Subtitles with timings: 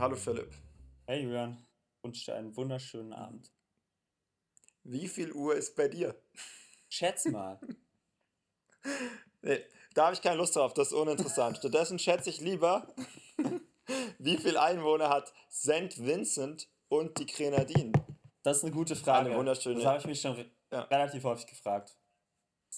[0.00, 0.50] Hallo Philipp.
[1.06, 1.66] Hey Julian,
[2.02, 3.52] wünsche dir einen wunderschönen Abend.
[4.82, 6.14] Wie viel Uhr ist bei dir?
[6.88, 7.60] Schätz mal.
[9.42, 9.62] Nee,
[9.94, 11.56] da habe ich keine Lust drauf, das ist uninteressant.
[11.56, 12.94] Stattdessen schätze ich lieber,
[14.18, 15.98] wie viel Einwohner hat St.
[16.04, 17.92] Vincent und die Grenadinen?
[18.42, 19.30] Das ist eine gute Frage.
[19.30, 20.82] Eine wunderschöne- Das habe ich mich schon re Ja.
[20.82, 21.96] relativ häufig gefragt.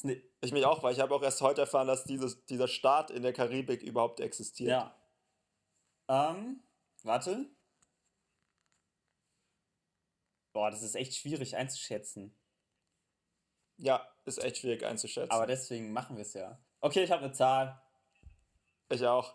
[0.02, 3.10] Ne Ich mich auch, weil ich habe auch erst heute erfahren, dass dieses, dieser Staat
[3.10, 4.70] in der Karibik überhaupt existiert.
[4.70, 4.96] ja.
[6.08, 6.60] Ähm,
[7.04, 7.50] warte.
[10.52, 12.36] Boah, das ist echt schwierig einzuschätzen.
[13.78, 15.30] Ja, ist echt schwierig einzuschätzen.
[15.30, 16.58] Aber deswegen machen wir es ja.
[16.80, 17.80] Okay, ich habe eine Zahl.
[18.90, 19.34] ich auch.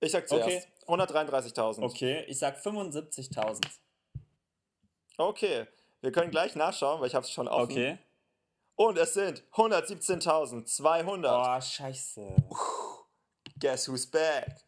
[0.00, 0.48] Ich sag zuerst.
[0.48, 0.64] Okay.
[0.86, 1.82] 133.000.
[1.82, 3.60] Okay, ich sag 75.000.
[5.18, 5.66] Okay.
[6.00, 7.72] Wir können gleich nachschauen, weil ich habe es schon offen.
[7.72, 7.98] Okay.
[8.76, 11.20] Und es sind 117.200.
[11.20, 12.34] Boah, scheiße.
[13.58, 14.64] Guess who's back?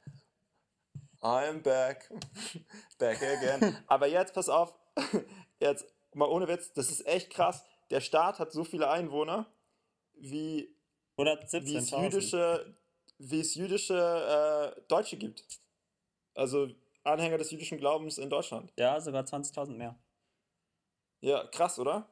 [1.23, 2.11] I'm back.
[2.99, 3.79] back again.
[3.87, 4.75] Aber jetzt, pass auf,
[5.61, 7.65] jetzt mal ohne Witz, das ist echt krass.
[7.91, 9.47] Der Staat hat so viele Einwohner,
[10.15, 10.75] wie,
[11.17, 12.03] wie es 117.000.
[12.03, 12.77] jüdische,
[13.19, 15.45] wie es jüdische äh, Deutsche gibt.
[16.35, 16.69] Also
[17.05, 18.73] Anhänger des jüdischen Glaubens in Deutschland.
[18.77, 19.99] Ja, sogar 20.000 mehr.
[21.21, 22.09] Ja, krass, oder?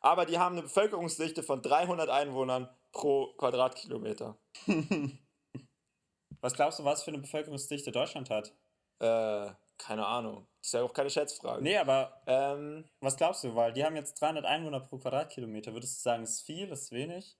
[0.00, 4.36] Aber die haben eine Bevölkerungsdichte von 300 Einwohnern pro Quadratkilometer.
[6.44, 8.52] Was glaubst du, was für eine Bevölkerungsdichte Deutschland hat?
[8.98, 10.46] Äh, keine Ahnung.
[10.58, 11.62] Das ist ja auch keine Schätzfrage.
[11.62, 13.54] Nee, aber Ähm, was glaubst du?
[13.54, 15.72] Weil die haben jetzt 300 Einwohner pro Quadratkilometer.
[15.72, 17.38] Würdest du sagen, ist viel, ist wenig?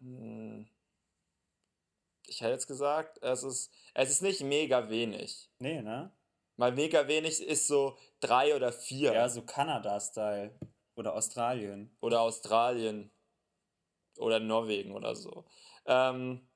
[0.00, 0.68] hm.
[2.26, 5.48] ich hätte jetzt gesagt, es ist, es ist nicht mega wenig.
[5.58, 6.14] Nee, ne?
[6.58, 9.14] Weil mega wenig ist so drei oder vier.
[9.14, 10.58] Ja, so Kanada-Style.
[10.94, 11.96] Oder Australien.
[12.02, 13.10] Oder Australien.
[14.18, 15.44] Oder Norwegen oder so.
[15.86, 16.46] Ähm,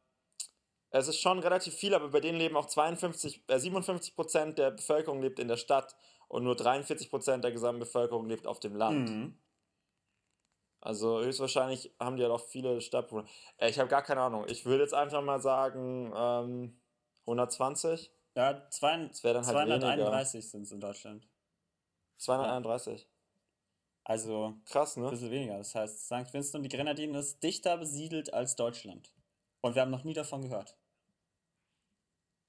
[0.90, 4.72] es ist schon relativ viel, aber bei denen leben auch 52, äh, 57 Prozent der
[4.72, 5.94] Bevölkerung lebt in der Stadt
[6.28, 9.08] und nur 43 Prozent der gesamten Bevölkerung lebt auf dem Land.
[9.10, 9.38] Mhm.
[10.80, 13.28] Also höchstwahrscheinlich haben die ja noch viele Stadtbewohner.
[13.58, 14.46] Äh, ich habe gar keine Ahnung.
[14.48, 16.80] Ich würde jetzt einfach mal sagen ähm,
[17.22, 21.28] 120, Ja, zwei, dann halt 231 sind es in Deutschland.
[22.16, 23.06] 231.
[24.10, 25.10] Also Krass, ein ne?
[25.10, 25.56] bisschen weniger.
[25.58, 26.34] Das heißt, St.
[26.34, 29.12] Vincent und die Grenadinen ist dichter besiedelt als Deutschland.
[29.60, 30.76] Und wir haben noch nie davon gehört.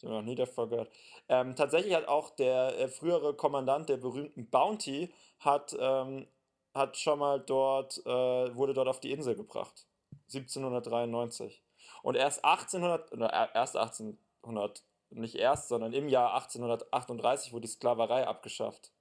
[0.02, 0.92] Habe noch nie davon gehört.
[1.30, 6.26] Ähm, tatsächlich hat auch der äh, frühere Kommandant der berühmten Bounty hat, ähm,
[6.74, 9.86] hat schon mal dort, äh, wurde dort auf die Insel gebracht.
[10.34, 11.62] 1793.
[12.02, 17.74] Und erst 1800, oder er- erst 1800, nicht erst, sondern im Jahr 1838 wurde die
[17.74, 18.92] Sklaverei abgeschafft.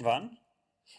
[0.00, 0.38] Wann?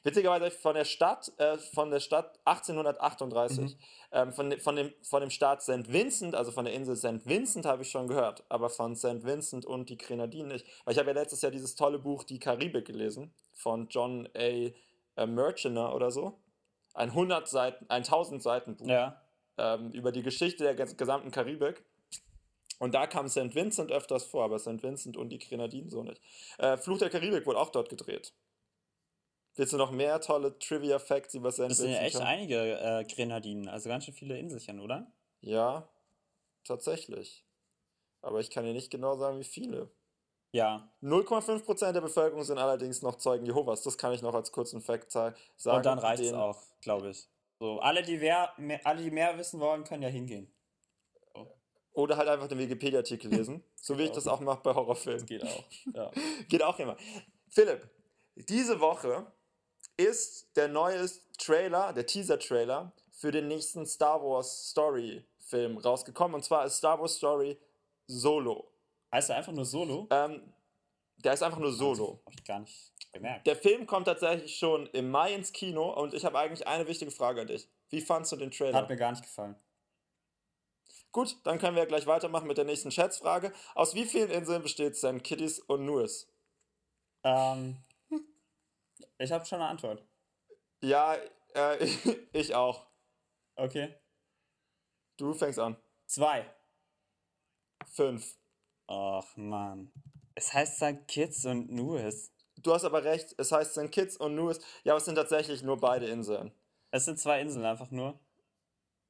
[0.04, 3.78] Witzigerweise von der Stadt, äh, von der Stadt 1838,
[4.12, 5.92] ähm, von, von, dem, von dem Staat St.
[5.92, 7.26] Vincent, also von der Insel St.
[7.26, 9.24] Vincent habe ich schon gehört, aber von St.
[9.24, 10.66] Vincent und die Grenadinen nicht.
[10.86, 14.40] Weil ich habe ja letztes Jahr dieses tolle Buch Die Karibik gelesen, von John A.
[14.40, 14.74] äh,
[15.26, 16.40] Murchiner oder so.
[16.94, 19.22] Ein 100 Seiten, ein 1000 Seiten Buch Ja.
[19.58, 21.84] ähm, über die Geschichte der ges- gesamten Karibik.
[22.80, 23.56] Und da kam St.
[23.56, 24.84] Vincent öfters vor, aber St.
[24.84, 26.22] Vincent und die Grenadinen so nicht.
[26.58, 28.34] Äh, Fluch der Karibik wurde auch dort gedreht.
[29.56, 31.59] Willst du noch mehr tolle Trivia-Facts über St.
[31.59, 32.02] Das sind Vincent?
[32.02, 32.25] ja echt haben?
[32.25, 33.68] einige äh, Grenadinen.
[33.69, 35.12] Also ganz schön viele Inselchen, oder?
[35.41, 35.90] Ja,
[36.64, 37.46] tatsächlich.
[38.22, 39.92] Aber ich kann dir nicht genau sagen, wie viele.
[40.53, 40.90] Ja.
[41.02, 43.84] 0,5% der Bevölkerung sind allerdings noch Zeugen Jehovas.
[43.84, 45.36] Das kann ich noch als kurzen Fact sagen.
[45.66, 47.28] Und dann reicht es auch, glaube ich.
[47.59, 48.53] So, alle die, mehr,
[48.84, 50.52] alle, die mehr wissen wollen, können ja hingehen.
[51.94, 53.63] Oder halt einfach den Wikipedia-Artikel lesen.
[53.75, 54.16] so wie ich auch.
[54.16, 55.25] das auch mache bei Horrorfilmen.
[55.25, 55.63] Geht auch.
[55.94, 56.12] Ja.
[56.50, 56.97] Geht auch immer.
[57.50, 57.88] Philipp,
[58.36, 59.28] diese Woche
[59.98, 66.36] ist der neue Trailer, der Teaser-Trailer für den nächsten Star Wars Story-Film rausgekommen.
[66.36, 67.58] Und zwar ist Star Wars Story
[68.08, 68.72] Solo.
[69.12, 70.08] Heißt er einfach nur Solo?
[70.09, 70.42] Ähm,
[71.18, 72.22] der ist einfach nur Solo.
[72.26, 73.48] Hab ich gar nicht gemerkt.
[73.48, 77.12] Der Film kommt tatsächlich schon im Mai ins Kino und ich habe eigentlich eine wichtige
[77.12, 77.69] Frage an dich.
[77.90, 78.78] Wie fandst du den Trailer?
[78.78, 79.56] Hat mir gar nicht gefallen.
[81.12, 83.54] Gut, dann können wir gleich weitermachen mit der nächsten Schätzfrage.
[83.75, 85.24] Aus wie vielen Inseln besteht St.
[85.24, 86.28] Kitts und Nevis?
[87.24, 87.78] Ähm,
[89.18, 90.04] ich habe schon eine Antwort.
[90.82, 91.16] Ja,
[91.56, 91.86] äh,
[92.34, 92.86] ich auch.
[93.56, 93.96] Okay.
[95.18, 95.78] Du fängst an.
[96.08, 96.46] Zwei.
[97.88, 98.38] Fünf.
[98.88, 99.92] Ach man.
[100.36, 101.08] Es heißt St.
[101.08, 102.32] Kitts und Nevis.
[102.58, 103.92] Du hast aber recht, es heißt St.
[103.92, 104.60] Kitts und Nevis.
[104.84, 106.52] Ja, aber es sind tatsächlich nur beide Inseln.
[106.92, 108.20] Es sind zwei Inseln einfach nur.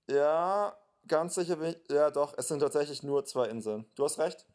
[0.10, 1.92] Ja, ganz sicher bin ich.
[1.92, 3.86] Ja, doch, es sind tatsächlich nur zwei Inseln.
[3.96, 4.46] Du hast recht.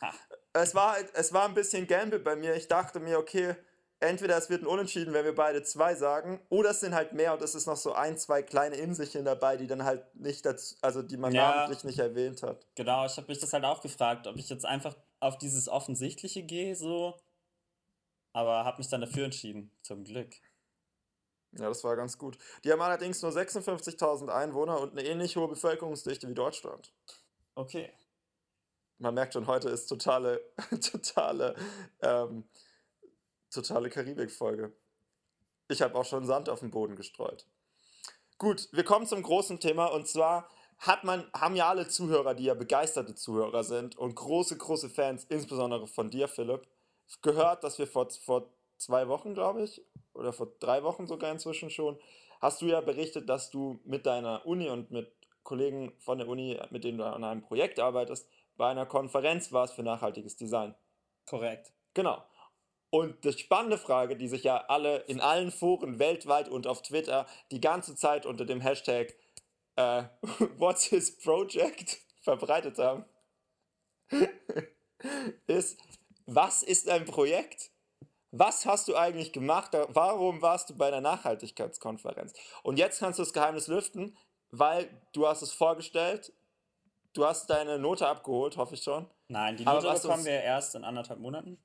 [0.00, 0.12] Ah.
[0.52, 2.54] Es war, halt- es war ein bisschen Gamble bei mir.
[2.54, 3.54] Ich dachte mir, okay,
[4.04, 7.32] entweder es wird ein Unentschieden, wenn wir beide zwei sagen, oder es sind halt mehr
[7.34, 10.74] und es ist noch so ein, zwei kleine Inselchen dabei, die dann halt nicht dazu,
[10.80, 11.50] also die man Ja.
[11.54, 12.66] namentlich nicht erwähnt hat.
[12.74, 16.42] Genau, ich habe mich das halt auch gefragt, ob ich jetzt einfach auf dieses Offensichtliche
[16.42, 17.16] gehe, so.
[18.32, 20.34] Aber habe mich dann dafür entschieden, zum Glück.
[21.52, 22.36] Ja, das war ganz gut.
[22.64, 26.92] Die haben allerdings nur 56.000 Einwohner und eine ähnlich hohe Bevölkerungsdichte wie Deutschland.
[27.54, 27.92] Okay.
[28.98, 30.40] Man merkt schon, heute ist totale,
[30.80, 31.54] totale,
[32.00, 32.44] ähm,
[33.54, 34.72] totale Karibik-Folge.
[35.68, 37.46] Ich habe auch schon Sand auf den Boden gestreut.
[38.38, 42.44] Gut, wir kommen zum großen Thema und zwar hat man, haben ja alle Zuhörer, die
[42.44, 46.66] ja begeisterte Zuhörer sind und große, große Fans, insbesondere von dir, Philipp,
[47.22, 51.70] gehört, dass wir vor, vor zwei Wochen, glaube ich, oder vor drei Wochen sogar inzwischen
[51.70, 51.98] schon,
[52.40, 55.12] hast du ja berichtet, dass du mit deiner Uni und mit
[55.42, 59.74] Kollegen von der Uni, mit denen du an einem Projekt arbeitest, bei einer Konferenz warst
[59.74, 60.74] für nachhaltiges Design.
[61.26, 61.72] Korrekt.
[61.94, 62.22] Genau.
[62.94, 67.26] Und die spannende Frage, die sich ja alle in allen Foren weltweit und auf Twitter
[67.50, 69.16] die ganze Zeit unter dem Hashtag
[69.74, 70.04] äh,
[70.58, 73.04] What's his project verbreitet haben,
[75.48, 75.80] ist,
[76.26, 77.72] was ist ein Projekt?
[78.30, 79.72] Was hast du eigentlich gemacht?
[79.88, 82.32] Warum warst du bei einer Nachhaltigkeitskonferenz?
[82.62, 84.16] Und jetzt kannst du das Geheimnis lüften,
[84.52, 86.32] weil du hast es vorgestellt,
[87.12, 89.10] du hast deine Note abgeholt, hoffe ich schon.
[89.26, 91.58] Nein, die Note bekommen wir erst in anderthalb Monaten.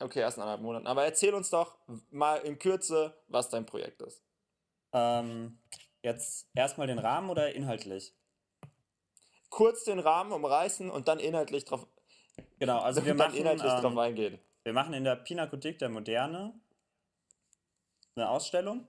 [0.00, 0.86] Okay, erst in anderthalb Monaten.
[0.86, 1.76] Aber erzähl uns doch
[2.10, 4.22] mal in Kürze, was dein Projekt ist.
[4.92, 5.58] Ähm,
[6.02, 8.14] jetzt erstmal den Rahmen oder inhaltlich?
[9.50, 11.86] Kurz den Rahmen umreißen und dann inhaltlich drauf,
[12.58, 14.38] Genau, also wir machen, inhaltlich drauf ähm, eingehen.
[14.62, 16.54] wir machen in der Pinakothek der Moderne
[18.16, 18.86] eine Ausstellung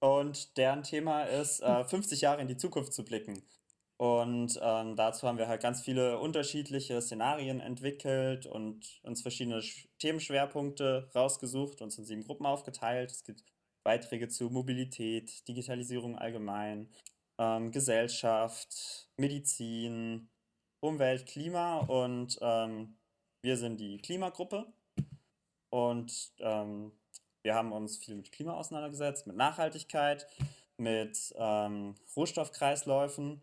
[0.00, 3.42] und deren Thema ist, äh, 50 Jahre in die Zukunft zu blicken.
[4.00, 9.88] Und ähm, dazu haben wir halt ganz viele unterschiedliche Szenarien entwickelt und uns verschiedene Sch-
[9.98, 13.10] Themenschwerpunkte rausgesucht, uns in sieben Gruppen aufgeteilt.
[13.10, 13.44] Es gibt
[13.84, 16.88] Beiträge zu Mobilität, Digitalisierung allgemein,
[17.38, 20.30] ähm, Gesellschaft, Medizin,
[20.82, 22.96] Umwelt, Klima und ähm,
[23.42, 24.72] wir sind die Klimagruppe.
[25.68, 26.92] Und ähm,
[27.42, 30.26] wir haben uns viel mit Klima auseinandergesetzt, mit Nachhaltigkeit,
[30.78, 33.42] mit ähm, Rohstoffkreisläufen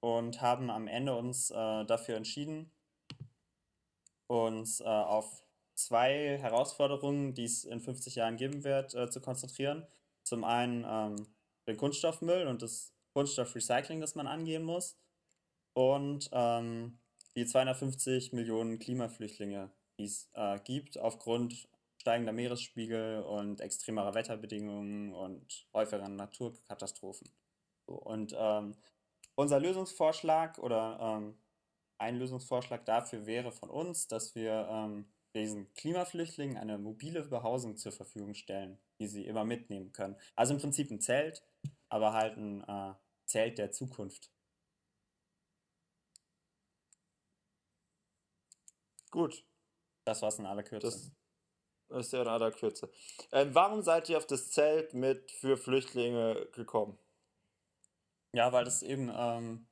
[0.00, 2.72] und haben am Ende uns äh, dafür entschieden,
[4.26, 5.42] uns äh, auf
[5.74, 9.86] zwei Herausforderungen, die es in 50 Jahren geben wird, äh, zu konzentrieren.
[10.22, 11.26] Zum einen ähm,
[11.66, 14.96] den Kunststoffmüll und das Kunststoffrecycling, das man angehen muss.
[15.72, 16.98] Und ähm,
[17.36, 25.66] die 250 Millionen Klimaflüchtlinge, die es äh, gibt, aufgrund steigender Meeresspiegel und extremerer Wetterbedingungen und
[25.74, 27.30] häufiger Naturkatastrophen.
[27.86, 28.76] Und ähm,
[29.40, 31.38] unser Lösungsvorschlag oder ähm,
[31.98, 37.92] ein Lösungsvorschlag dafür wäre von uns, dass wir ähm, diesen Klimaflüchtlingen eine mobile Behausung zur
[37.92, 40.16] Verfügung stellen, die sie immer mitnehmen können.
[40.36, 41.42] Also im Prinzip ein Zelt,
[41.88, 42.94] aber halt ein äh,
[43.26, 44.30] Zelt der Zukunft.
[49.10, 49.44] Gut,
[50.04, 50.86] Das war's in aller Kürze.
[51.88, 52.90] das, ist ja in aller Kürze.
[53.32, 56.98] Ähm, warum seid ihr auf das Zelt mit für Flüchtlinge gekommen?
[58.34, 59.66] Ja, weil das eben ähm,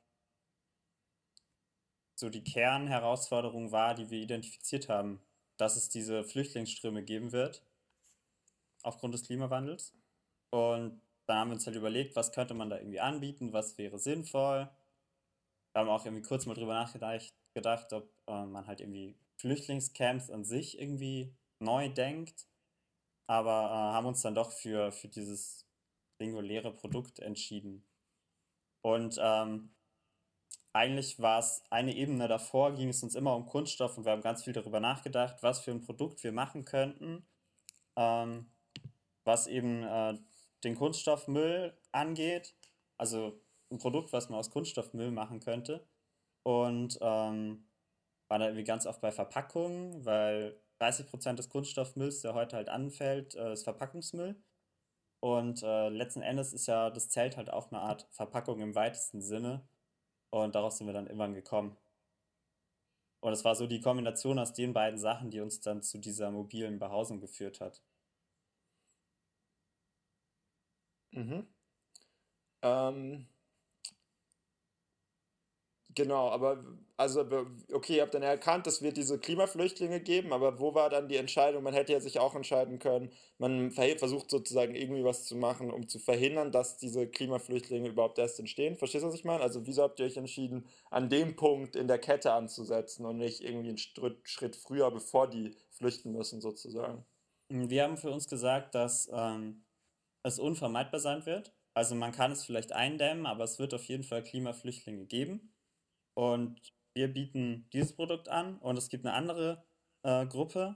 [2.17, 5.21] so die Kernherausforderung war, die wir identifiziert haben,
[5.57, 7.65] dass es diese Flüchtlingsströme geben wird,
[8.83, 9.95] aufgrund des Klimawandels.
[10.51, 13.99] Und dann haben wir uns halt überlegt, was könnte man da irgendwie anbieten, was wäre
[13.99, 14.69] sinnvoll.
[15.73, 20.31] Wir haben auch irgendwie kurz mal drüber nachgedacht, gedacht, ob äh, man halt irgendwie Flüchtlingscamps
[20.31, 22.47] an sich irgendwie neu denkt,
[23.29, 25.67] aber äh, haben uns dann doch für, für dieses
[26.19, 27.85] singuläre Produkt entschieden.
[28.89, 29.71] Und ähm,
[30.73, 34.23] eigentlich war es eine Ebene davor, ging es uns immer um Kunststoff und wir haben
[34.23, 37.27] ganz viel darüber nachgedacht, was für ein Produkt wir machen könnten,
[37.97, 38.51] ähm,
[39.25, 40.15] was eben äh,
[40.65, 42.55] den Kunststoffmüll angeht.
[42.97, 43.39] Also
[43.71, 45.87] ein Produkt, was man aus Kunststoffmüll machen könnte.
[46.43, 47.69] Und ähm,
[48.29, 53.35] war da irgendwie ganz oft bei Verpackungen, weil 30% des Kunststoffmülls, der heute halt anfällt,
[53.35, 54.43] äh, ist Verpackungsmüll.
[55.21, 59.21] Und äh, letzten Endes ist ja das Zelt halt auch eine Art Verpackung im weitesten
[59.21, 59.67] Sinne.
[60.31, 61.77] Und daraus sind wir dann irgendwann gekommen.
[63.21, 66.31] Und es war so die Kombination aus den beiden Sachen, die uns dann zu dieser
[66.31, 67.83] mobilen Behausung geführt hat.
[71.13, 71.47] Mhm.
[72.63, 73.27] Ähm,
[75.99, 76.65] genau, aber
[76.97, 77.25] also
[77.73, 81.17] okay, ihr habt dann erkannt, es wird diese Klimaflüchtlinge geben, aber wo war dann die
[81.17, 81.63] Entscheidung?
[81.63, 85.89] Man hätte ja sich auch entscheiden können, man versucht sozusagen irgendwie was zu machen, um
[85.89, 88.77] zu verhindern, dass diese Klimaflüchtlinge überhaupt erst entstehen.
[88.77, 89.43] Verstehst du, was ich meine?
[89.43, 93.43] Also wieso habt ihr euch entschieden, an dem Punkt in der Kette anzusetzen und nicht
[93.43, 97.05] irgendwie einen Schritt, Schritt früher, bevor die flüchten müssen, sozusagen?
[97.49, 99.65] Wir haben für uns gesagt, dass ähm,
[100.23, 101.53] es unvermeidbar sein wird.
[101.75, 105.53] Also man kann es vielleicht eindämmen, aber es wird auf jeden Fall Klimaflüchtlinge geben.
[106.19, 106.61] Und
[106.95, 109.65] wir bieten dieses Produkt an und es gibt eine andere
[110.03, 110.75] äh, Gruppe,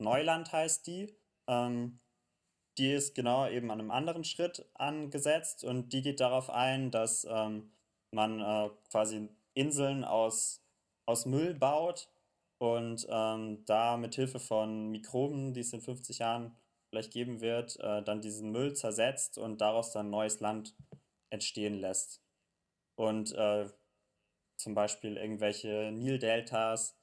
[0.00, 1.16] Neuland heißt die.
[1.46, 2.00] Ähm,
[2.78, 7.24] die ist genau eben an einem anderen Schritt angesetzt und die geht darauf ein, dass
[7.30, 7.70] ähm,
[8.10, 10.64] man äh, quasi Inseln aus,
[11.06, 12.08] aus Müll baut
[12.58, 16.56] und ähm, da mit Hilfe von Mikroben, die es in 50 Jahren
[16.90, 20.74] vielleicht geben wird, äh, dann diesen Müll zersetzt und daraus dann neues Land
[21.30, 22.20] entstehen lässt.
[22.96, 23.68] Und äh,
[24.62, 26.96] zum Beispiel irgendwelche Nildeltas,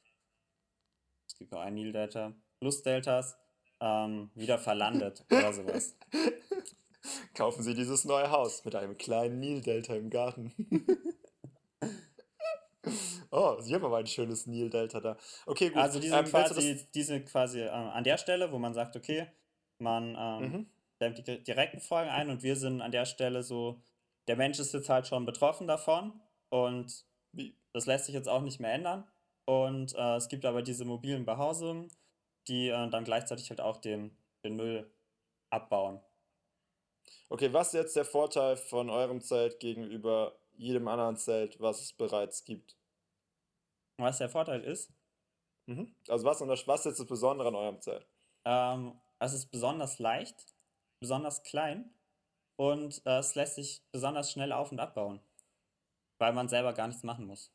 [1.28, 3.38] es gibt noch ein Nildelta, Flussdeltas,
[3.82, 5.98] ähm, wieder verlandet oder sowas.
[7.34, 10.54] Kaufen Sie dieses neue Haus mit einem kleinen Nildelta im Garten.
[13.32, 15.18] oh, Sie haben aber ein schönes Nildelta da.
[15.46, 15.78] Okay, gut.
[15.78, 18.96] Also die sind ähm, quasi, die sind quasi äh, an der Stelle, wo man sagt,
[18.96, 19.28] okay,
[19.80, 20.70] man ähm, mhm.
[21.02, 23.82] dämmt die direkten Folgen ein und wir sind an der Stelle so,
[24.28, 27.09] der Mensch ist jetzt halt schon betroffen davon und?
[27.74, 29.08] Das lässt sich jetzt auch nicht mehr ändern.
[29.46, 31.90] Und äh, es gibt aber diese mobilen Behausungen,
[32.48, 34.92] die äh, dann gleichzeitig halt auch den, den Müll
[35.50, 36.02] abbauen.
[37.30, 41.94] Okay, was ist jetzt der Vorteil von eurem Zelt gegenüber jedem anderen Zelt, was es
[41.94, 42.76] bereits gibt?
[43.98, 44.92] Was der Vorteil ist?
[45.68, 45.94] Mhm.
[46.08, 48.08] Also was, was ist jetzt das Besondere an eurem Zelt?
[48.46, 50.46] Ähm, es ist besonders leicht,
[51.00, 51.94] besonders klein
[52.56, 55.20] und äh, es lässt sich besonders schnell auf- und abbauen,
[56.18, 57.52] weil man selber gar nichts machen muss.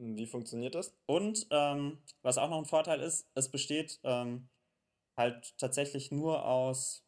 [0.00, 0.96] Wie funktioniert das?
[1.06, 4.48] Und ähm, was auch noch ein Vorteil ist, es besteht ähm,
[5.16, 7.04] halt tatsächlich nur aus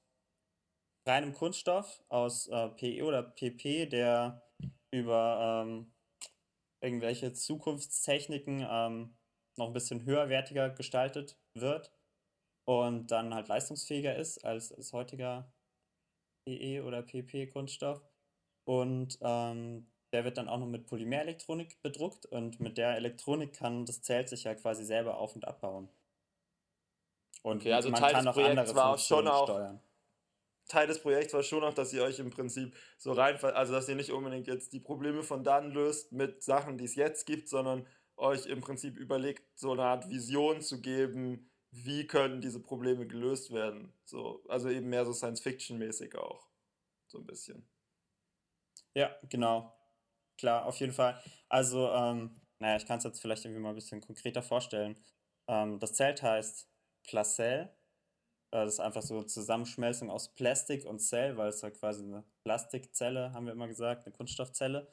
[1.07, 4.43] reinem Kunststoff, aus äh, PE oder PP, der
[4.91, 5.93] über ähm,
[6.83, 9.17] irgendwelche Zukunftstechniken ähm,
[9.57, 11.93] noch ein bisschen höherwertiger gestaltet wird
[12.65, 15.53] und dann halt leistungsfähiger ist als, als heutiger
[16.45, 18.03] PE oder PP-Kunststoff.
[18.65, 23.87] Und ähm, der wird dann auch noch mit Polymerelektronik bedruckt und mit der Elektronik kann
[23.87, 25.89] das Zelt sich ja quasi selber auf- und abbauen.
[27.43, 29.81] Und okay, also man Teil kann des auch Projekts andere war schon auch steuern.
[30.69, 33.89] Teil des Projekts war schon auch, dass ihr euch im Prinzip so rein, also dass
[33.89, 37.49] ihr nicht unbedingt jetzt die Probleme von dann löst mit Sachen, die es jetzt gibt,
[37.49, 37.87] sondern
[38.17, 43.53] euch im Prinzip überlegt, so eine Art Vision zu geben, wie können diese Probleme gelöst
[43.53, 43.93] werden.
[44.05, 46.49] So, also eben mehr so Science-Fiction-mäßig auch.
[47.07, 47.69] So ein bisschen.
[48.95, 49.73] Ja, genau.
[50.41, 51.21] Klar, auf jeden Fall.
[51.51, 54.97] Also, ähm, naja, ich kann es jetzt vielleicht irgendwie mal ein bisschen konkreter vorstellen.
[55.49, 56.67] Ähm, das Zelt heißt
[57.07, 57.65] Placell.
[58.51, 62.05] Äh, das ist einfach so eine Zusammenschmelzung aus Plastik und Zell, weil es halt quasi
[62.05, 64.89] eine Plastikzelle, haben wir immer gesagt, eine Kunststoffzelle.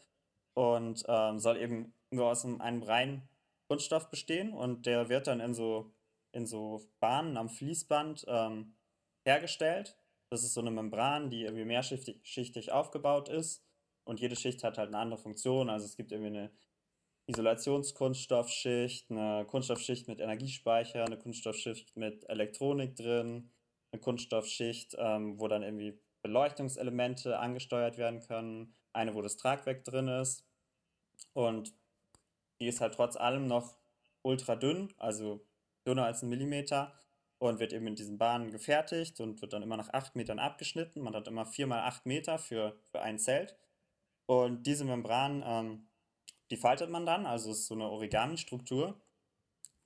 [0.54, 3.30] Und ähm, soll eben nur aus einem, einem reinen
[3.70, 5.94] Kunststoff bestehen und der wird dann in so,
[6.34, 8.76] in so Bahnen am Fließband ähm,
[9.26, 9.98] hergestellt.
[10.30, 13.67] Das ist so eine Membran, die irgendwie mehrschichtig aufgebaut ist
[14.08, 15.70] und jede Schicht hat halt eine andere Funktion.
[15.70, 16.52] Also es gibt irgendwie eine
[17.28, 23.52] Isolationskunststoffschicht, eine Kunststoffschicht mit Energiespeicher, eine Kunststoffschicht mit Elektronik drin,
[23.92, 30.08] eine Kunststoffschicht, ähm, wo dann irgendwie Beleuchtungselemente angesteuert werden können, eine, wo das Tragwerk drin
[30.08, 30.46] ist.
[31.34, 31.74] Und
[32.60, 33.78] die ist halt trotz allem noch
[34.22, 35.46] ultra dünn, also
[35.86, 36.98] dünner als ein Millimeter
[37.40, 41.02] und wird eben in diesen Bahnen gefertigt und wird dann immer nach 8 Metern abgeschnitten.
[41.02, 43.56] Man hat immer 4 mal 8 Meter für, für ein Zelt.
[44.28, 45.88] Und diese Membran, ähm,
[46.52, 49.02] die faltet man dann, also ist so eine Origami-Struktur.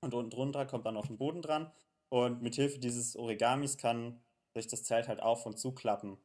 [0.01, 1.71] Und unten drunter kommt dann noch ein Boden dran.
[2.09, 4.21] Und mit Hilfe dieses Origamis kann
[4.53, 6.17] sich das Zelt halt auf- und zuklappen.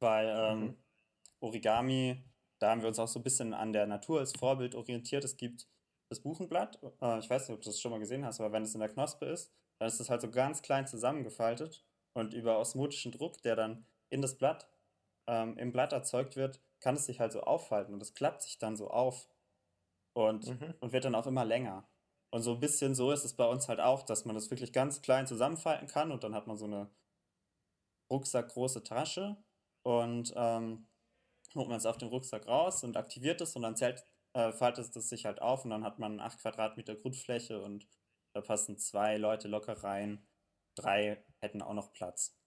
[0.00, 0.76] Weil ähm, mhm.
[1.40, 2.24] Origami,
[2.60, 5.24] da haben wir uns auch so ein bisschen an der Natur als Vorbild orientiert.
[5.24, 5.66] Es gibt
[6.08, 8.62] das Buchenblatt, äh, ich weiß nicht, ob du das schon mal gesehen hast, aber wenn
[8.62, 11.84] es in der Knospe ist, dann ist es halt so ganz klein zusammengefaltet
[12.14, 14.68] und über osmotischen Druck, der dann in das Blatt
[15.28, 18.58] ähm, im Blatt erzeugt wird, kann es sich halt so aufhalten und es klappt sich
[18.58, 19.28] dann so auf
[20.14, 20.74] und, mhm.
[20.80, 21.88] und wird dann auch immer länger.
[22.30, 24.72] Und so ein bisschen so ist es bei uns halt auch, dass man das wirklich
[24.72, 26.90] ganz klein zusammenfalten kann und dann hat man so eine
[28.10, 29.36] rucksackgroße Tasche
[29.82, 30.88] und ähm,
[31.54, 34.04] holt man es auf den Rucksack raus und aktiviert es und dann zählt,
[34.34, 37.88] äh, faltet es sich halt auf und dann hat man 8 Quadratmeter Grundfläche und
[38.34, 40.26] da passen zwei Leute locker rein.
[40.74, 42.37] Drei hätten auch noch Platz.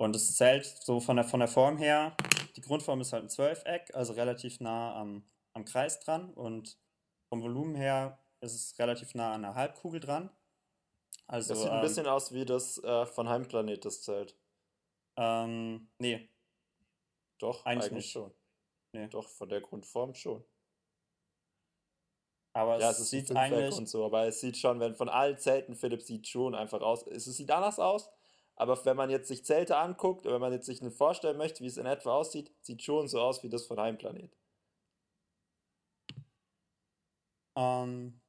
[0.00, 2.16] Und das Zelt, so von der, von der Form her,
[2.56, 6.32] die Grundform ist halt ein Zwölfeck, also relativ nah am, am Kreis dran.
[6.32, 6.78] Und
[7.28, 10.30] vom Volumen her ist es relativ nah an der Halbkugel dran.
[11.26, 14.38] Also, das sieht ein ähm, bisschen aus wie das äh, von Heimplanet, das Zelt.
[15.18, 16.30] Ähm, nee.
[17.38, 18.32] Doch, eigentlich, eigentlich schon.
[18.92, 19.06] Nee.
[19.08, 20.42] Doch, von der Grundform schon.
[22.54, 23.76] Aber Ja, es es sieht eigentlich.
[23.76, 27.06] und so, aber es sieht schon, wenn von allen Zelten, Philipp sieht schon einfach aus.
[27.06, 28.10] Es sieht anders aus,
[28.60, 31.66] aber wenn man jetzt sich Zelte anguckt, oder wenn man jetzt sich vorstellen möchte, wie
[31.66, 34.36] es in etwa aussieht, sieht schon so aus wie das von Heimplanet.
[37.56, 38.20] Ähm,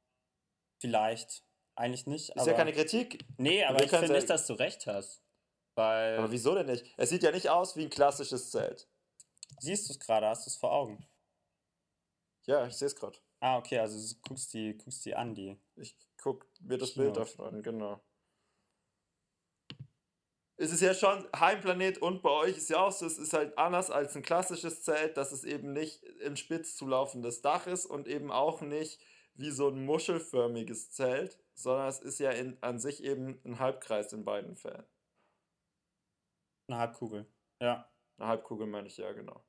[0.80, 1.44] vielleicht.
[1.74, 2.80] Eigentlich nicht, Ist ja keine aber.
[2.80, 3.24] Kritik.
[3.38, 5.22] Nee, aber Wir ich finde nicht, dass du recht hast.
[5.76, 6.30] aber Weil.
[6.30, 6.92] wieso denn nicht?
[6.96, 8.88] Es sieht ja nicht aus wie ein klassisches Zelt.
[9.60, 10.28] Siehst du es gerade?
[10.28, 11.06] Hast du es vor Augen?
[12.46, 13.18] Ja, ich sehe es gerade.
[13.40, 17.14] Ah, okay, also du guckst die, guckst die an, die Ich guck mir das Bild
[17.14, 17.20] Keynote.
[17.20, 18.00] davon an, genau.
[20.62, 23.58] Es ist ja schon Heimplanet und bei euch ist ja auch so, es ist halt
[23.58, 28.06] anders als ein klassisches Zelt, dass es eben nicht ein spitz zulaufendes Dach ist und
[28.06, 29.00] eben auch nicht
[29.34, 34.12] wie so ein muschelförmiges Zelt, sondern es ist ja in, an sich eben ein Halbkreis
[34.12, 34.84] in beiden Fällen.
[36.68, 37.26] Eine Halbkugel.
[37.60, 37.90] Ja.
[38.18, 39.44] Eine Halbkugel meine ich ja, genau.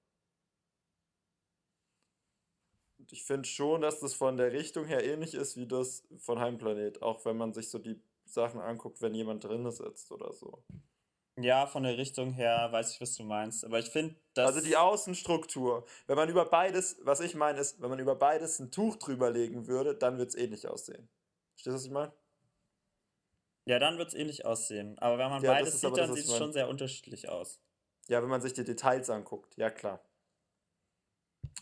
[2.97, 6.39] Und ich finde schon, dass das von der Richtung her ähnlich ist wie das von
[6.39, 10.63] Heimplanet, auch wenn man sich so die Sachen anguckt, wenn jemand drin sitzt oder so.
[11.39, 13.65] Ja, von der Richtung her weiß ich, was du meinst.
[13.65, 14.55] Aber ich finde, dass.
[14.55, 15.85] Also die Außenstruktur.
[16.05, 19.31] Wenn man über beides, was ich meine, ist, wenn man über beides ein Tuch drüber
[19.31, 21.09] legen würde, dann wird es ähnlich aussehen.
[21.55, 22.13] Verstehst du, was ich meine?
[23.65, 24.99] Ja, dann wird es ähnlich aussehen.
[24.99, 27.59] Aber wenn man Ja, beides sieht, aber dann sieht es schon sehr unterschiedlich aus.
[28.09, 30.01] Ja, wenn man sich die Details anguckt, ja klar.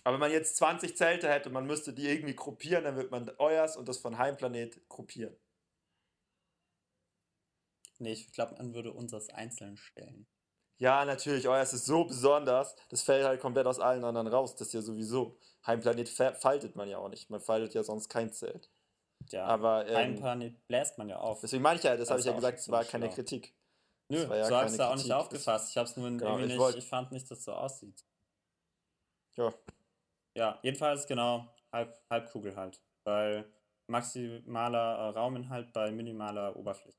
[0.03, 3.11] Aber wenn man jetzt 20 Zelte hätte und man müsste die irgendwie gruppieren, dann wird
[3.11, 5.35] man euers und das von Heimplanet gruppieren.
[8.01, 10.25] Nee, ich glaube, man würde unseres einzeln stellen.
[10.77, 14.55] Ja, natürlich, euers ist so besonders, das fällt halt komplett aus allen anderen raus.
[14.55, 15.37] Das ist ja sowieso.
[15.67, 17.29] Heimplanet fa- faltet man ja auch nicht.
[17.29, 18.71] Man faltet ja sonst kein Zelt.
[19.29, 19.45] Ja.
[19.45, 21.41] Aber ähm, Planet bläst man ja auf.
[21.41, 23.15] deswegen meine ich ja, das Das habe ich ja gesagt, es war ziemlich keine schlau.
[23.15, 23.55] Kritik.
[24.09, 25.69] Nö, ja so habe ich es auch nicht aufgefasst.
[25.69, 26.59] Ich habe es nur Genau, irgendwie ich nicht.
[26.59, 28.03] wollt- Ich fand nicht, dass es so aussieht.
[29.35, 29.53] Ja,
[30.35, 32.81] Ja, jedenfalls genau halb, Halbkugel halt.
[33.03, 33.45] Weil
[33.85, 36.97] maximaler äh, Rauminhalt bei minimaler Oberfläche.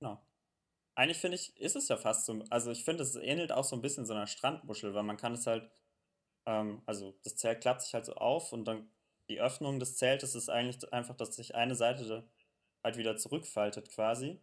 [0.00, 0.20] Genau.
[0.94, 3.76] Eigentlich finde ich, ist es ja fast so, also ich finde, es ähnelt auch so
[3.76, 5.70] ein bisschen so einer Strandmuschel, weil man kann es halt,
[6.46, 8.90] ähm, also das Zelt klappt sich halt so auf und dann
[9.30, 12.28] die Öffnung des Zeltes ist eigentlich einfach, dass sich eine Seite
[12.84, 14.40] halt wieder zurückfaltet quasi.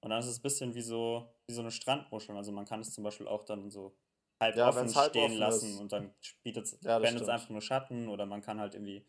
[0.00, 2.36] Und dann ist es ein bisschen wie so, wie so eine Strandmuschel.
[2.36, 3.96] Also man kann es zum Beispiel auch dann so
[4.40, 5.80] halb Ja, offen halb stehen offen lassen ist.
[5.80, 6.96] und dann bietet es, Ja,
[7.28, 9.06] einfach nur Schatten oder man kann halt irgendwie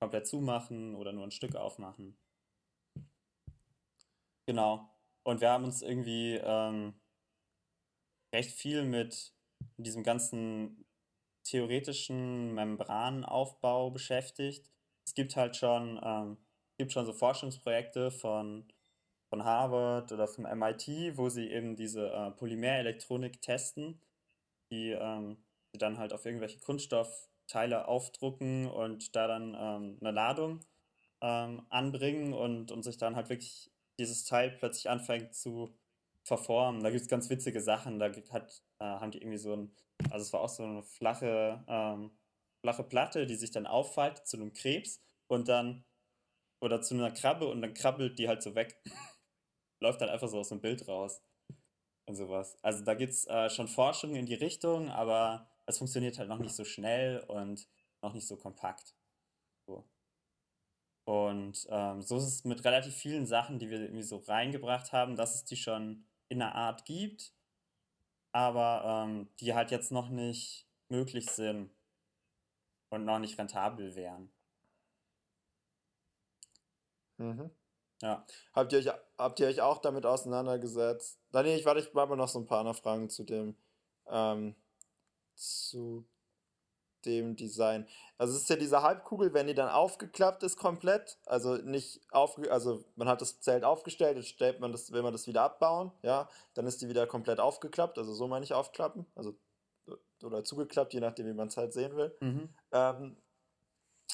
[0.00, 2.16] komplett zumachen oder nur ein Stück aufmachen.
[4.46, 4.91] Genau.
[5.24, 6.94] Und wir haben uns irgendwie ähm,
[8.34, 9.32] recht viel mit
[9.76, 10.84] diesem ganzen
[11.44, 14.70] theoretischen Membranaufbau beschäftigt.
[15.06, 16.38] Es gibt halt schon, ähm,
[16.78, 18.72] gibt schon so Forschungsprojekte von,
[19.28, 24.00] von Harvard oder vom MIT, wo sie eben diese äh, Polymerelektronik testen,
[24.70, 30.60] die, ähm, dann halt auf irgendwelche Kunststoffteile aufdrucken und da dann ähm, eine Ladung
[31.22, 35.74] ähm, anbringen und, und sich dann halt wirklich dieses Teil plötzlich anfängt zu
[36.24, 36.82] verformen.
[36.82, 37.98] Da gibt es ganz witzige Sachen.
[37.98, 39.74] Da hat, äh, haben die irgendwie so ein,
[40.10, 42.10] also es war auch so eine flache, ähm,
[42.60, 45.84] flache Platte, die sich dann auffaltet zu einem Krebs und dann,
[46.60, 48.80] oder zu einer Krabbe und dann krabbelt die halt so weg.
[49.80, 51.22] Läuft dann einfach so aus dem Bild raus
[52.06, 52.56] und sowas.
[52.62, 56.38] Also da gibt es äh, schon Forschung in die Richtung, aber es funktioniert halt noch
[56.38, 57.66] nicht so schnell und
[58.00, 58.94] noch nicht so kompakt.
[59.66, 59.84] So.
[61.04, 65.16] Und ähm, so ist es mit relativ vielen Sachen, die wir irgendwie so reingebracht haben,
[65.16, 67.32] dass es die schon in einer Art gibt,
[68.30, 71.70] aber ähm, die halt jetzt noch nicht möglich sind
[72.90, 74.30] und noch nicht rentabel wären.
[77.18, 77.50] Mhm.
[78.00, 78.26] Ja.
[78.52, 81.20] Habt ihr, euch, habt ihr euch auch damit auseinandergesetzt?
[81.30, 83.56] Dann nee, ich warte, ich habe noch so ein paar andere Fragen zu dem,
[84.08, 84.56] ähm,
[85.34, 86.04] zu
[87.06, 87.86] dem Design.
[88.18, 92.50] Also es ist ja diese Halbkugel, wenn die dann aufgeklappt ist komplett, also nicht aufge,
[92.50, 95.92] also man hat das Zelt aufgestellt, jetzt stellt man das, will man das wieder abbauen,
[96.02, 99.34] ja, dann ist die wieder komplett aufgeklappt, also so meine ich aufklappen, also
[100.22, 102.16] oder zugeklappt, je nachdem, wie man es halt sehen will.
[102.20, 102.48] Mhm.
[102.70, 103.16] Ähm,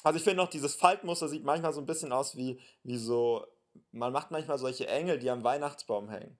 [0.03, 3.45] also ich finde noch, dieses Faltmuster sieht manchmal so ein bisschen aus wie, wie so,
[3.91, 6.37] man macht manchmal solche Engel, die am Weihnachtsbaum hängen.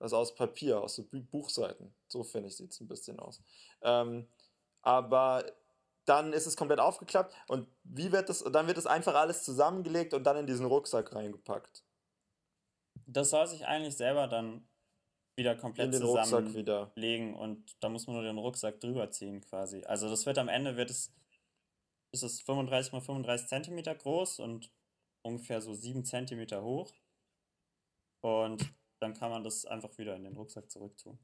[0.00, 1.92] Also aus Papier, aus so Bu- Buchseiten.
[2.06, 3.40] So finde ich, sieht es ein bisschen aus.
[3.82, 4.28] Ähm,
[4.82, 5.44] aber
[6.04, 10.14] dann ist es komplett aufgeklappt und wie wird das, dann wird es einfach alles zusammengelegt
[10.14, 11.84] und dann in diesen Rucksack reingepackt.
[13.06, 14.68] Das soll sich eigentlich selber dann
[15.36, 19.84] wieder komplett zusammenlegen und da muss man nur den Rucksack drüber ziehen quasi.
[19.84, 21.14] Also das wird am Ende wird es
[22.12, 24.72] ist es 35 mal 35 Zentimeter groß und
[25.22, 26.92] ungefähr so 7 Zentimeter hoch.
[28.20, 31.18] Und dann kann man das einfach wieder in den Rucksack zurücktun.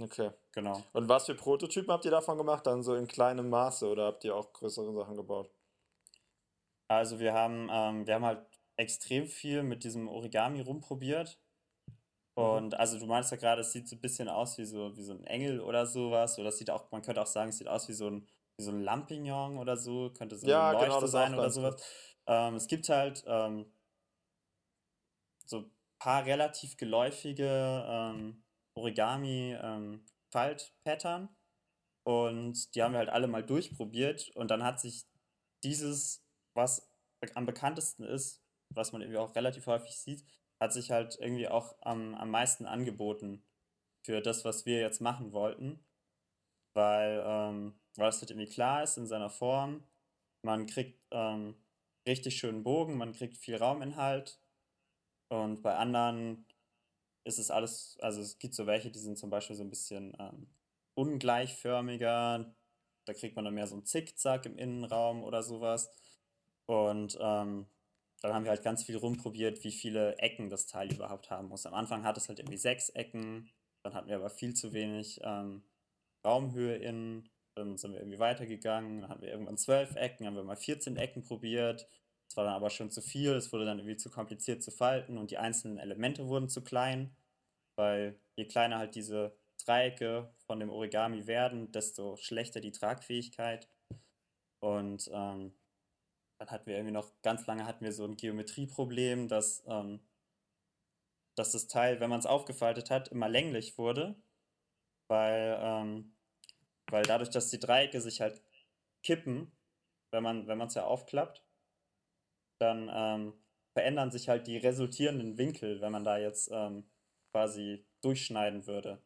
[0.00, 0.30] Okay.
[0.52, 0.82] Genau.
[0.92, 2.66] Und was für Prototypen habt ihr davon gemacht?
[2.66, 5.50] Dann so in kleinem Maße oder habt ihr auch größere Sachen gebaut?
[6.88, 11.38] Also wir haben, ähm, wir haben halt extrem viel mit diesem Origami rumprobiert.
[12.36, 12.42] Mhm.
[12.44, 15.02] Und also du meinst ja gerade, es sieht so ein bisschen aus wie so, wie
[15.02, 16.38] so ein Engel oder sowas.
[16.38, 18.26] Oder es sieht auch, man könnte auch sagen, es sieht aus wie so ein,
[18.56, 21.50] wie so ein Lampignon oder so, könnte so Ja, eine genau, Leuchte ist sein oder
[21.50, 21.82] sowas.
[22.26, 23.72] Ähm, es gibt halt ähm,
[25.46, 27.84] so ein paar relativ geläufige
[28.76, 31.28] ähm, Origami-Faltpattern.
[32.04, 34.30] und die haben wir halt alle mal durchprobiert.
[34.34, 35.06] Und dann hat sich
[35.62, 36.90] dieses, was
[37.34, 40.24] am bekanntesten ist, was man irgendwie auch relativ häufig sieht,
[40.60, 43.44] hat sich halt irgendwie auch am, am meisten angeboten
[44.04, 45.84] für das, was wir jetzt machen wollten.
[46.74, 49.84] Weil, ähm, weil es halt irgendwie klar ist in seiner Form.
[50.42, 51.54] Man kriegt ähm,
[52.06, 54.40] richtig schönen Bogen, man kriegt viel Rauminhalt.
[55.28, 56.46] Und bei anderen
[57.24, 60.16] ist es alles, also es gibt so welche, die sind zum Beispiel so ein bisschen
[60.18, 60.48] ähm,
[60.94, 62.54] ungleichförmiger.
[63.04, 65.90] Da kriegt man dann mehr so ein Zickzack im Innenraum oder sowas.
[66.66, 67.66] Und ähm,
[68.20, 71.66] dann haben wir halt ganz viel rumprobiert, wie viele Ecken das Teil überhaupt haben muss.
[71.66, 73.50] Am Anfang hat es halt irgendwie sechs Ecken,
[73.82, 75.64] dann hatten wir aber viel zu wenig ähm,
[76.24, 77.28] Raumhöhe innen.
[77.54, 80.96] Dann sind wir irgendwie weitergegangen, dann hatten wir irgendwann zwölf Ecken, haben wir mal 14
[80.96, 81.86] Ecken probiert.
[82.32, 85.18] Das war dann aber schon zu viel, es wurde dann irgendwie zu kompliziert zu falten
[85.18, 87.14] und die einzelnen Elemente wurden zu klein,
[87.76, 93.68] weil je kleiner halt diese Dreiecke von dem Origami werden, desto schlechter die Tragfähigkeit.
[94.60, 95.52] Und ähm,
[96.38, 100.00] dann hatten wir irgendwie noch, ganz lange hatten wir so ein Geometrieproblem, dass, ähm,
[101.34, 104.16] dass das Teil, wenn man es aufgefaltet hat, immer länglich wurde,
[105.06, 106.14] weil, ähm,
[106.86, 108.40] weil dadurch, dass die Dreiecke sich halt
[109.02, 109.52] kippen,
[110.12, 111.42] wenn man es ja aufklappt,
[112.62, 113.32] dann ähm,
[113.74, 116.84] verändern sich halt die resultierenden Winkel, wenn man da jetzt ähm,
[117.32, 119.02] quasi durchschneiden würde.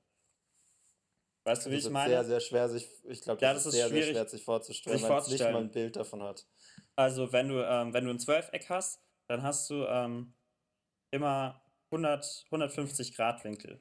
[1.44, 2.10] Weißt du, wie Das ich meine?
[2.10, 4.98] sehr, sehr schwer, sich, ich glaube, Ja, das, das ist sehr, sehr schwer sich vorzustellen,
[4.98, 5.70] sich weil es nicht mal ein.
[5.70, 6.46] Bild davon hat.
[6.96, 10.34] Also, wenn du, ähm, wenn du ein Zwölfeck hast, dann hast du ähm,
[11.12, 13.80] immer 100, 150 Grad Winkel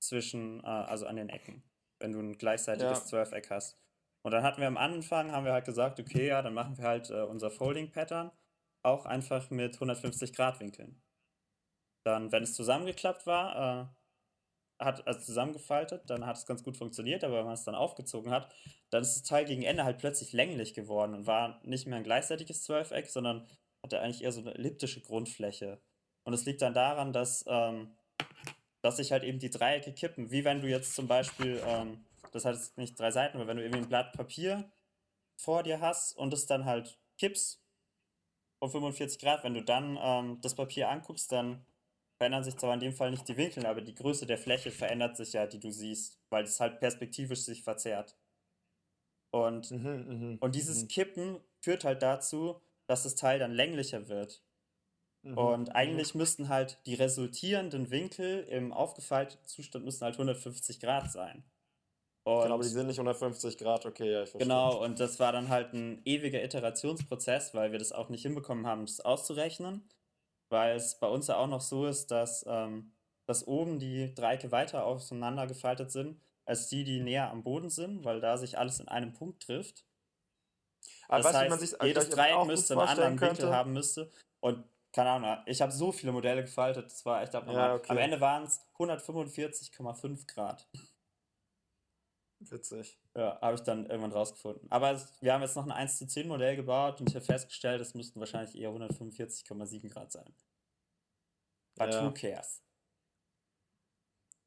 [0.00, 1.64] zwischen, äh, also an den Ecken,
[1.98, 3.06] wenn du ein gleichseitiges Ja.
[3.06, 3.80] Zwölfeck hast.
[4.22, 6.84] Und dann hatten wir am Anfang, haben wir halt gesagt, okay, ja, dann machen wir
[6.84, 8.30] halt äh, unser Folding-Pattern
[8.86, 11.02] auch einfach mit 150 Grad Winkeln.
[12.04, 17.24] Dann, wenn es zusammengeklappt war, äh, hat also zusammengefaltet, dann hat es ganz gut funktioniert,
[17.24, 18.52] aber wenn man es dann aufgezogen hat,
[18.90, 22.04] dann ist das Teil gegen Ende halt plötzlich länglich geworden und war nicht mehr ein
[22.04, 23.46] gleichseitiges Zwölfeck, sondern
[23.82, 25.80] hatte eigentlich eher so eine elliptische Grundfläche.
[26.24, 27.96] Und es liegt dann daran, dass, ähm,
[28.82, 30.30] dass sich halt eben die Dreiecke kippen.
[30.30, 33.56] Wie wenn du jetzt zum Beispiel, ähm, das hat jetzt nicht drei Seiten, aber wenn
[33.56, 34.70] du irgendwie ein Blatt Papier
[35.36, 37.65] vor dir hast und es dann halt kippst
[38.60, 41.64] um 45 Grad, wenn du dann ähm, das Papier anguckst, dann
[42.18, 45.16] verändern sich zwar in dem Fall nicht die Winkel, aber die Größe der Fläche verändert
[45.16, 48.16] sich ja, die du siehst, weil es halt perspektivisch sich verzerrt.
[49.30, 54.08] Und, Mhm, mhm, und dieses mhm, Kippen führt halt dazu, dass das Teil dann länglicher
[54.08, 54.44] wird.
[55.22, 55.74] mhm, Und mhm.
[55.74, 61.44] eigentlich müssten halt die resultierenden Winkel im aufgefalteten Zustand müssen halt 150 Grad sein.
[62.40, 64.44] Genau, aber die Und sind nicht 150 Grad, okay, ja, ich verstehe.
[64.44, 68.66] genau, und das war dann halt ein ewiger Iterationsprozess, weil wir das auch nicht hinbekommen
[68.66, 69.88] haben, das auszurechnen.
[70.50, 72.92] Weil es bei uns ja auch noch so ist, dass, ähm,
[73.26, 78.04] dass oben die Dreiecke weiter auseinander gefaltet sind, als die, die näher am Boden sind,
[78.04, 79.86] weil da sich alles in einem Punkt trifft.
[81.08, 83.50] Aber Das wie man heißt, sich jedes Dreieck müsste einen anderen Winkel könnte?
[83.50, 84.10] haben müsste.
[84.40, 87.70] Und keine Ahnung, ich habe so viele Modelle gefaltet, das war echt Ja, abnormal.
[87.88, 90.68] Am okay, Ende waren es 145,5 Grad.
[92.50, 92.98] Witzig.
[93.14, 94.70] Ja, habe ich dann irgendwann rausgefunden.
[94.70, 97.80] Aber wir haben jetzt noch ein 1 zu 10 Modell gebaut und ich habe festgestellt,
[97.80, 100.34] es müssten wahrscheinlich eher 145,7 Grad sein.
[101.76, 102.62] But who Ja, cares?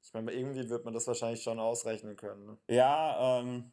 [0.02, 2.58] ich meine, irgendwie wird man das wahrscheinlich schon ausrechnen können, ne?
[2.68, 3.72] Ja, ähm,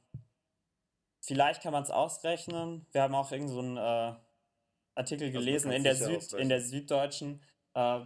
[1.23, 2.87] vielleicht kann man es ausrechnen.
[2.93, 4.15] Wir haben auch irgend so einen äh,
[4.95, 6.61] Artikel gelesen in der Süd, in der.
[6.61, 7.43] Süddeutschen,
[7.75, 8.01] äh,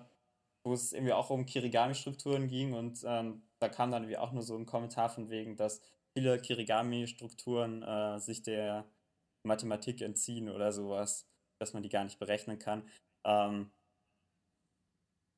[0.62, 4.42] wo es irgendwie auch um Kirigami-Strukturen ging und ähm, da kam dann irgendwie auch nur
[4.42, 5.80] so ein Kommentar von wegen, dass
[6.16, 8.90] viele Kirigami-Strukturen äh, sich der
[9.44, 11.28] Mathematik entziehen oder sowas,
[11.60, 12.88] dass man die gar nicht berechnen kann.
[13.26, 13.72] Ähm,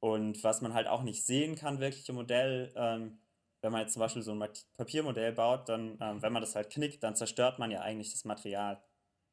[0.01, 3.21] und was man halt auch nicht sehen kann, wirklich im Modell, ähm,
[3.63, 6.71] wenn man jetzt zum Beispiel so ein Papiermodell baut, dann, ähm, wenn man das halt
[6.71, 8.83] knickt, dann zerstört man ja eigentlich das Material.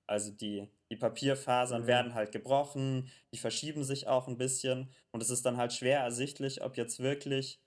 [0.08, 1.88] Also die, die Papierfasern Mhm.
[1.88, 6.02] werden halt gebrochen, die verschieben sich auch ein bisschen und es ist dann halt schwer
[6.02, 7.64] ersichtlich, ob jetzt wirklich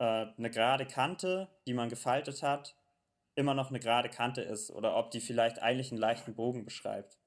[0.00, 0.04] äh,
[0.38, 2.77] eine gerade Kante, die man gefaltet hat,
[3.38, 7.18] immer noch eine gerade Kante ist oder ob die vielleicht eigentlich einen leichten Bogen beschreibt.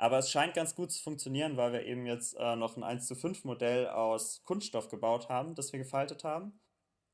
[0.00, 3.08] Aber es scheint ganz gut zu funktionieren, weil wir eben jetzt äh, noch ein 1
[3.08, 6.60] zu 5 Modell aus Kunststoff gebaut haben, das wir gefaltet haben.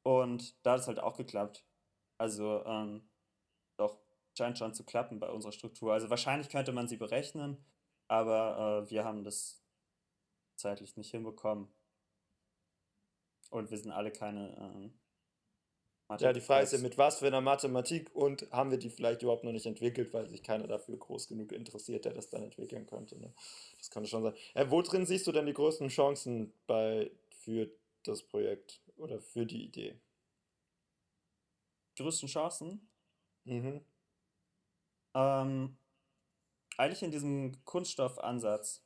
[0.03, 1.65] Und da hat es halt auch geklappt.
[2.19, 3.09] Also, ähm,
[3.79, 3.99] doch,
[4.37, 5.95] scheint schon zu klappen bei unserer Struktur.
[5.95, 7.65] Also wahrscheinlich könnte man sie berechnen,
[8.07, 9.65] aber äh, wir haben das
[10.57, 11.73] zeitlich nicht hinbekommen.
[13.51, 15.01] Und wir sind alle keine ähm,
[16.19, 19.23] ja, die Frage ist ja, mit was für einer Mathematik und haben wir die vielleicht
[19.23, 22.87] überhaupt noch nicht entwickelt, weil sich keiner dafür groß genug interessiert, der das dann entwickeln
[22.87, 23.19] könnte.
[23.19, 23.33] Ne?
[23.79, 24.35] Das kann schon sein.
[24.55, 27.71] Äh, wo drin siehst du denn die größten Chancen bei, für
[28.03, 29.99] das Projekt oder für die Idee?
[31.97, 32.89] Die größten Chancen?
[33.45, 33.81] Mhm.
[35.15, 35.77] Ähm,
[36.77, 38.85] eigentlich in diesem Kunststoffansatz.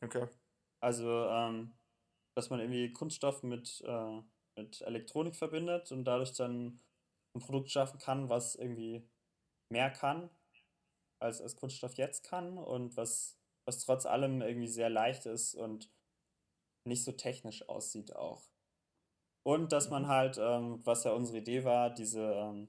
[0.00, 0.26] Okay.
[0.80, 1.74] Also, ähm,
[2.34, 4.22] dass man irgendwie Kunststoff mit äh,
[4.56, 6.80] mit Elektronik verbindet und dadurch dann
[7.34, 9.08] ein Produkt schaffen kann, was irgendwie
[9.70, 10.30] mehr kann,
[11.20, 15.90] als es Kunststoff jetzt kann und was, was trotz allem irgendwie sehr leicht ist und
[16.84, 18.50] nicht so technisch aussieht auch.
[19.44, 20.08] Und dass man mhm.
[20.08, 22.68] halt, ähm, was ja unsere Idee war, diese, ähm,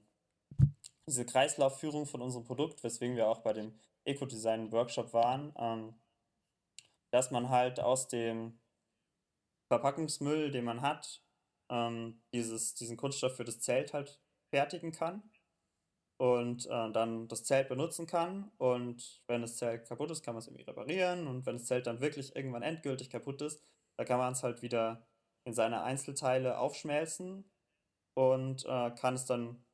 [1.06, 5.94] diese Kreislaufführung von unserem Produkt, weswegen wir auch bei dem Eco-Design-Workshop waren, ähm,
[7.12, 8.58] dass man halt aus dem
[9.68, 11.23] Verpackungsmüll, den man hat,
[11.74, 15.22] ähm, dieses, diesen Kunststoff für das Zelt halt fertigen kann
[16.18, 18.52] und äh, dann das Zelt benutzen kann.
[18.58, 21.26] Und wenn das Zelt kaputt ist, kann man es irgendwie reparieren.
[21.26, 23.60] Und wenn das Zelt dann wirklich irgendwann endgültig kaputt ist,
[23.98, 25.04] dann kann man es halt wieder
[25.44, 27.44] in seine Einzelteile aufschmelzen
[28.16, 29.64] und äh, kann es dann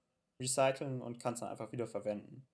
[0.40, 2.46] recyceln und kann es dann einfach wieder verwenden.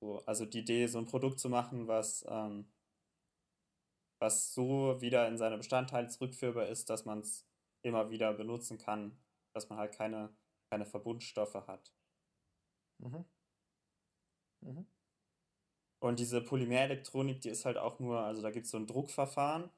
[0.00, 2.72] So, also die Idee, so ein Produkt zu machen, was, ähm,
[4.20, 7.47] was so wieder in seine Bestandteile zurückführbar ist, dass man es
[7.88, 9.18] immer wieder benutzen kann,
[9.52, 10.34] dass man halt keine,
[10.70, 11.92] keine Verbundstoffe hat.
[12.98, 13.24] Mhm.
[14.60, 14.86] Mhm.
[16.00, 19.70] Und diese Polymerelektronik, die ist halt auch nur, also da gibt es so ein Druckverfahren,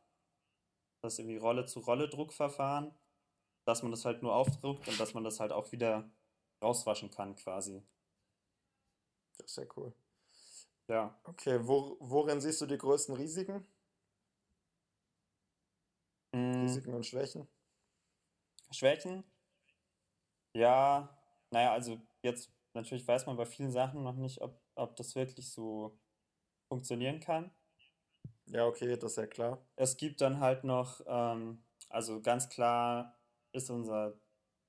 [1.03, 2.95] das ist irgendwie Rolle-zu-Rolle-Druckverfahren,
[3.65, 6.11] dass man das halt nur aufdruckt und dass man das halt auch wieder
[6.63, 7.83] rauswaschen kann quasi.
[9.39, 9.95] Das ist sehr cool.
[10.89, 11.19] Ja.
[11.25, 13.67] Okay, wo, worin siehst du die größten Risiken?
[16.33, 16.63] Mm.
[16.63, 17.49] Risiken und Schwächen?
[18.71, 19.25] Schwächen?
[20.55, 21.09] Ja,
[21.51, 25.51] naja, also jetzt natürlich weiß man bei vielen Sachen noch nicht, ob, ob das wirklich
[25.51, 25.99] so
[26.69, 27.51] funktionieren kann.
[28.47, 29.65] Ja, okay, das ist ja klar.
[29.77, 33.17] Es gibt dann halt noch, ähm, also ganz klar
[33.53, 34.19] ist unser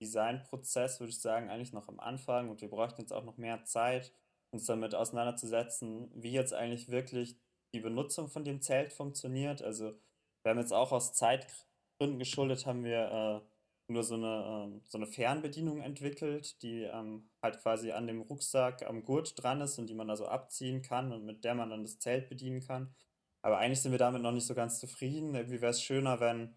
[0.02, 3.64] Designprozess, würde ich sagen, eigentlich noch am Anfang und wir bräuchten jetzt auch noch mehr
[3.66, 4.14] Zeit,
[4.52, 7.40] uns damit auseinanderzusetzen, wie jetzt eigentlich wirklich
[7.74, 9.62] die Benutzung von dem Zelt funktioniert.
[9.62, 9.94] Also
[10.44, 13.51] wir haben jetzt auch aus Zeitgründen geschuldet, haben wir äh,
[13.92, 18.84] nur so eine, ähm, so eine Fernbedienung entwickelt, die ähm, halt quasi an dem Rucksack
[18.84, 21.70] am Gurt dran ist und die man da so abziehen kann und mit der man
[21.70, 22.94] dann das Zelt bedienen kann.
[23.42, 25.36] Aber eigentlich sind wir damit noch nicht so ganz zufrieden.
[25.36, 26.56] Irgendwie wäre es schöner, wenn,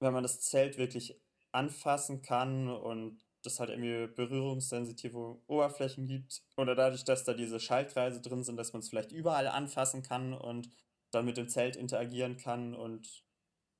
[0.00, 1.20] wenn man das Zelt wirklich
[1.52, 6.42] anfassen kann und das halt irgendwie berührungssensitive Oberflächen gibt.
[6.56, 10.34] Oder dadurch, dass da diese Schaltkreise drin sind, dass man es vielleicht überall anfassen kann
[10.34, 10.68] und
[11.10, 13.24] dann mit dem Zelt interagieren kann und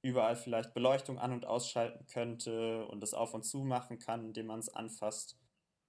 [0.03, 4.47] überall vielleicht Beleuchtung an- und ausschalten könnte und das auf und zu machen kann, indem
[4.47, 5.39] man es anfasst.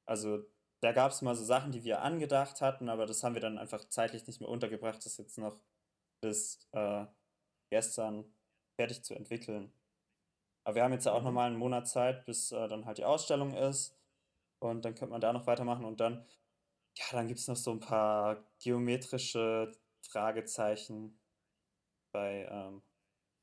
[0.06, 0.44] Also
[0.82, 3.58] da gab es mal so Sachen, die wir angedacht hatten, aber das haben wir dann
[3.58, 5.62] einfach zeitlich nicht mehr untergebracht, das jetzt noch
[6.22, 7.06] bis äh,
[7.70, 8.26] gestern
[8.78, 9.72] fertig zu entwickeln.
[10.64, 13.06] Aber wir haben jetzt ja auch nochmal einen Monat Zeit, bis äh, dann halt die
[13.06, 13.98] Ausstellung ist.
[14.60, 15.86] Und dann könnte man da noch weitermachen.
[15.86, 16.26] Und dann,
[16.98, 21.20] ja, dann gibt es noch so ein paar geometrische Fragezeichen
[22.12, 22.82] bei ähm,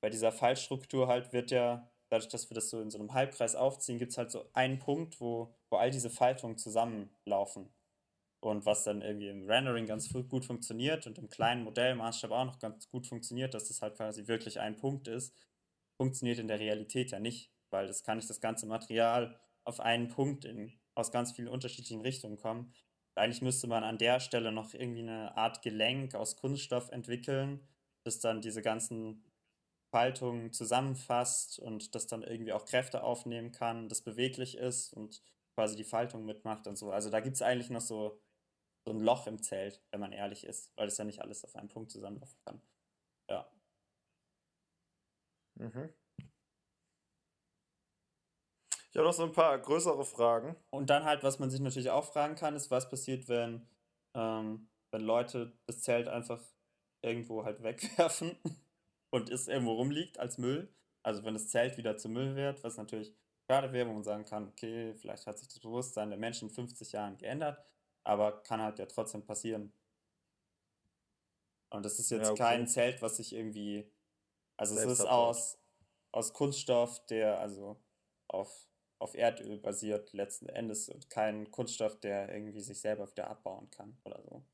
[0.00, 3.54] bei dieser Fallstruktur halt wird ja, dadurch, dass wir das so in so einem Halbkreis
[3.54, 7.72] aufziehen, gibt es halt so einen Punkt, wo, wo all diese Faltungen zusammenlaufen.
[8.40, 12.58] Und was dann irgendwie im Rendering ganz gut funktioniert und im kleinen Modellmaßstab auch noch
[12.58, 15.34] ganz gut funktioniert, dass das halt quasi wirklich ein Punkt ist,
[15.96, 20.08] funktioniert in der Realität ja nicht, weil das kann nicht das ganze Material auf einen
[20.08, 22.72] Punkt in, aus ganz vielen unterschiedlichen Richtungen kommen.
[23.16, 27.66] Eigentlich müsste man an der Stelle noch irgendwie eine Art Gelenk aus Kunststoff entwickeln,
[28.04, 29.24] das dann diese ganzen
[29.90, 35.22] Faltung zusammenfasst und das dann irgendwie auch Kräfte aufnehmen kann, das beweglich ist und
[35.54, 36.90] quasi die Faltung mitmacht und so.
[36.90, 38.20] Also da gibt es eigentlich noch so,
[38.84, 41.56] so ein Loch im Zelt, wenn man ehrlich ist, weil es ja nicht alles auf
[41.56, 42.60] einen Punkt zusammenlaufen kann.
[43.28, 43.50] Ja.
[45.54, 45.92] Mhm.
[48.90, 50.56] Ich habe noch so ein paar größere Fragen.
[50.70, 53.68] Und dann halt, was man sich natürlich auch fragen kann, ist, was passiert, wenn,
[54.14, 56.42] ähm, wenn Leute das Zelt einfach
[57.02, 58.38] irgendwo halt wegwerfen
[59.16, 60.68] und es irgendwo rumliegt als Müll.
[61.02, 63.14] Also wenn das Zelt wieder zu Müll wird, was natürlich
[63.46, 66.54] schade wäre, wo man sagen kann, okay, vielleicht hat sich das Bewusstsein der Menschen in
[66.54, 67.64] 50 Jahren geändert,
[68.04, 69.72] aber kann halt ja trotzdem passieren.
[71.70, 72.42] Und das ist jetzt ja, okay.
[72.42, 73.90] kein Zelt, was sich irgendwie,
[74.56, 75.58] also Selbst es ist aus,
[76.12, 77.80] aus Kunststoff, der, also
[78.28, 83.70] auf, auf Erdöl basiert letzten Endes und kein Kunststoff, der irgendwie sich selber wieder abbauen
[83.70, 84.44] kann oder so.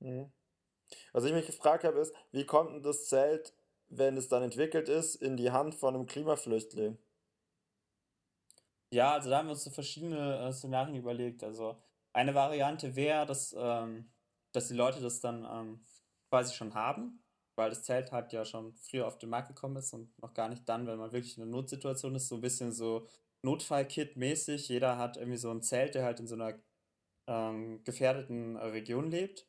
[0.00, 0.32] Mhm.
[1.12, 3.54] Was ich mich gefragt habe, ist, wie kommt denn das Zelt,
[3.88, 6.98] wenn es dann entwickelt ist, in die Hand von einem Klimaflüchtling?
[8.92, 11.42] Ja, also da haben wir uns so verschiedene äh, Szenarien überlegt.
[11.42, 11.76] Also
[12.12, 14.10] eine Variante wäre, dass, ähm,
[14.52, 15.84] dass die Leute das dann ähm,
[16.30, 17.22] quasi schon haben,
[17.56, 20.48] weil das Zelt halt ja schon früher auf den Markt gekommen ist und noch gar
[20.48, 23.08] nicht dann, wenn man wirklich in einer Notsituation ist, so ein bisschen so
[23.42, 24.68] Notfallkit-mäßig.
[24.68, 26.58] Jeder hat irgendwie so ein Zelt, der halt in so einer
[27.26, 29.46] ähm, gefährdeten Region lebt.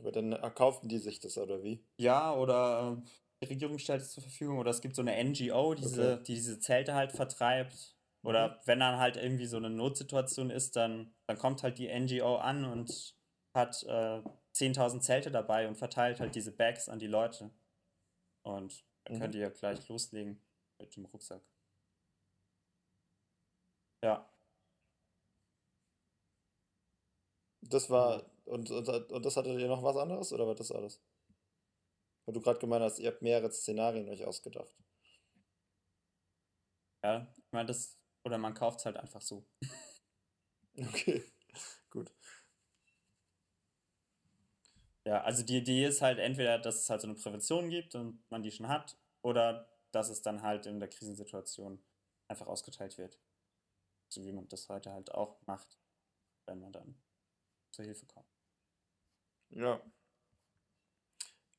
[0.00, 1.82] Aber dann erkaufen die sich das, oder wie?
[1.96, 3.08] Ja, oder äh,
[3.42, 6.22] die Regierung stellt es zur Verfügung oder es gibt so eine NGO, diese, okay.
[6.26, 7.96] die diese Zelte halt vertreibt.
[8.22, 8.54] Oder mhm.
[8.66, 12.64] wenn dann halt irgendwie so eine Notsituation ist, dann, dann kommt halt die NGO an
[12.64, 13.16] und
[13.54, 14.22] hat äh,
[14.54, 17.50] 10.000 Zelte dabei und verteilt halt diese Bags an die Leute.
[18.42, 19.20] Und dann mhm.
[19.20, 20.42] könnt ihr ja gleich loslegen
[20.78, 21.42] mit dem Rucksack.
[24.02, 24.28] Ja.
[27.62, 31.00] Das war, und, und, und das hattet ihr noch was anderes oder war das alles?
[32.26, 34.74] Weil du gerade gemeint hast, ihr habt mehrere Szenarien euch ausgedacht.
[37.02, 39.46] Ja, ich meine, das, oder man kauft es halt einfach so.
[40.76, 41.24] Okay,
[41.90, 42.12] gut.
[45.04, 48.22] Ja, also die Idee ist halt entweder, dass es halt so eine Prävention gibt und
[48.30, 51.82] man die schon hat, oder dass es dann halt in der Krisensituation
[52.28, 53.18] einfach ausgeteilt wird.
[54.08, 55.78] So wie man das heute halt auch macht,
[56.46, 57.00] wenn man dann
[57.72, 58.37] zur Hilfe kommt.
[59.50, 59.80] Ja.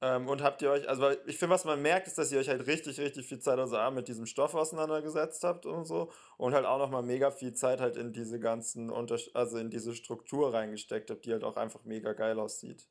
[0.02, 2.48] Ähm, und habt ihr euch, also ich finde, was man merkt, ist, dass ihr euch
[2.48, 6.54] halt richtig, richtig viel Zeit also A, mit diesem Stoff auseinandergesetzt habt und so und
[6.54, 10.54] halt auch nochmal mega viel Zeit halt in diese ganzen, Unters also in diese Struktur
[10.54, 12.88] reingesteckt habt, die halt auch einfach mega geil aussieht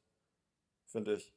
[0.88, 1.32] finde ich.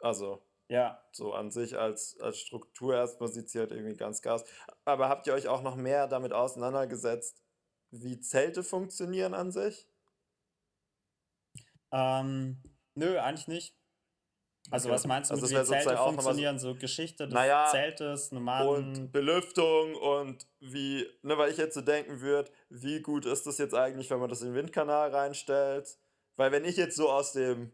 [0.00, 1.02] Also, ja.
[1.12, 4.44] So an sich als, als Struktur erstmal sieht sie halt irgendwie ganz gas.
[4.84, 7.42] Aber habt ihr euch auch noch mehr damit auseinandergesetzt,
[7.90, 9.88] wie Zelte funktionieren an sich?
[11.92, 12.62] Ähm,
[12.94, 13.74] nö, eigentlich nicht.
[14.70, 14.94] Also okay.
[14.94, 16.58] was meinst du also wie Zelte funktionieren?
[16.58, 18.68] So, so, Geschichte des naja, Zeltes, Nomaden...
[18.68, 23.56] Und Belüftung und wie, ne, weil ich jetzt so denken würde, wie gut ist das
[23.58, 25.98] jetzt eigentlich, wenn man das in den Windkanal reinstellt?
[26.36, 27.72] Weil wenn ich jetzt so aus dem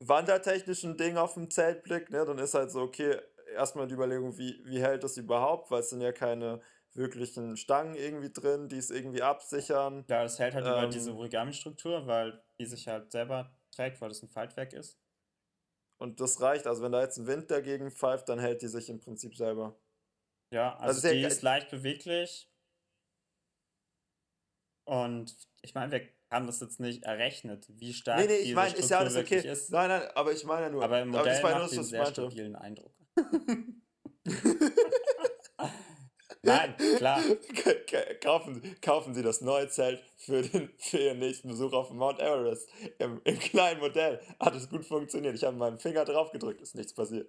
[0.00, 3.18] wandertechnischen Ding auf dem Zeltblick, ne, dann ist halt so, okay,
[3.54, 6.60] erstmal die Überlegung, wie, wie hält das überhaupt, weil es sind ja keine
[6.96, 10.04] wirklichen Stangen irgendwie drin, die es irgendwie absichern.
[10.08, 14.08] Ja, es hält halt ähm, über diese Origami-Struktur, weil die sich halt selber trägt, weil
[14.08, 14.98] das ein Faltwerk ist.
[15.98, 18.88] Und das reicht, also wenn da jetzt ein Wind dagegen pfeift, dann hält die sich
[18.90, 19.78] im Prinzip selber.
[20.52, 22.50] Ja, also, also die ist leicht beweglich.
[24.84, 28.74] Und ich meine, wir haben das jetzt nicht errechnet, wie stark nee, nee, ich meine,
[28.74, 29.38] ist ja alles okay.
[29.38, 29.70] Ist.
[29.70, 30.84] Nein, nein, aber ich meine ja nur.
[30.84, 32.22] Aber im Modell aber macht den sehr meinte.
[32.22, 32.94] stabilen Eindruck.
[36.46, 37.20] Nein, klar.
[38.22, 42.68] kaufen, kaufen Sie das neue Zelt für, den, für Ihren nächsten Besuch auf Mount Everest.
[42.98, 45.34] Im, Im kleinen Modell hat es gut funktioniert.
[45.34, 47.28] Ich habe meinen Finger drauf gedrückt, ist nichts passiert.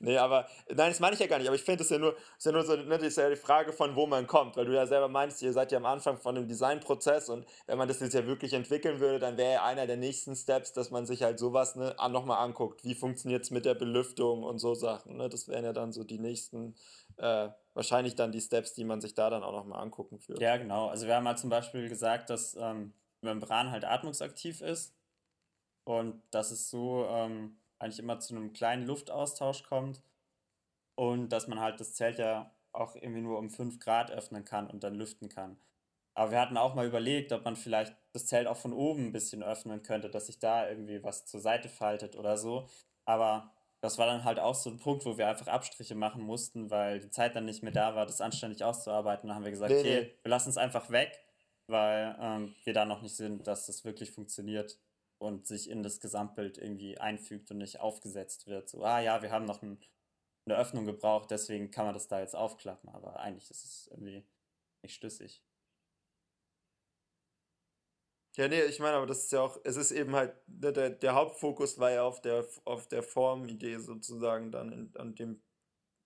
[0.00, 1.48] Nee, aber, nein, das meine ich ja gar nicht.
[1.48, 3.36] Aber ich finde es ja nur, ist ja nur so, ne, das ist ja die
[3.36, 4.56] Frage von, wo man kommt.
[4.56, 7.78] Weil du ja selber meinst, ihr seid ja am Anfang von dem Designprozess und wenn
[7.78, 10.90] man das jetzt ja wirklich entwickeln würde, dann wäre ja einer der nächsten Steps, dass
[10.90, 12.84] man sich halt sowas ne, nochmal anguckt.
[12.84, 15.16] Wie funktioniert es mit der Belüftung und so Sachen.
[15.16, 15.28] Ne?
[15.28, 16.74] Das wären ja dann so die nächsten
[17.16, 17.48] äh,
[17.80, 20.44] wahrscheinlich dann die Steps, die man sich da dann auch nochmal angucken würde.
[20.44, 20.88] Ja, genau.
[20.88, 24.94] Also wir haben halt zum Beispiel gesagt, dass ähm, Membran halt atmungsaktiv ist
[25.84, 30.02] und dass es so ähm, eigentlich immer zu einem kleinen Luftaustausch kommt
[30.94, 34.68] und dass man halt das Zelt ja auch irgendwie nur um 5 Grad öffnen kann
[34.68, 35.58] und dann lüften kann.
[36.12, 39.12] Aber wir hatten auch mal überlegt, ob man vielleicht das Zelt auch von oben ein
[39.12, 42.68] bisschen öffnen könnte, dass sich da irgendwie was zur Seite faltet oder so.
[43.06, 46.70] Aber das war dann halt auch so ein Punkt, wo wir einfach Abstriche machen mussten,
[46.70, 49.28] weil die Zeit dann nicht mehr da war, das anständig auszuarbeiten.
[49.28, 50.14] Dann haben wir gesagt, nee, okay, nee.
[50.22, 51.18] wir lassen es einfach weg,
[51.66, 54.78] weil ähm, wir da noch nicht sind, dass das wirklich funktioniert
[55.18, 58.68] und sich in das Gesamtbild irgendwie einfügt und nicht aufgesetzt wird.
[58.68, 59.78] So, ah ja, wir haben noch ein,
[60.44, 64.24] eine Öffnung gebraucht, deswegen kann man das da jetzt aufklappen, aber eigentlich ist es irgendwie
[64.82, 65.42] nicht schlüssig.
[68.36, 71.14] Ja, nee, ich meine, aber das ist ja auch, es ist eben halt, der, der
[71.14, 75.42] Hauptfokus war ja auf der, auf der Formidee sozusagen dann, in, an dem,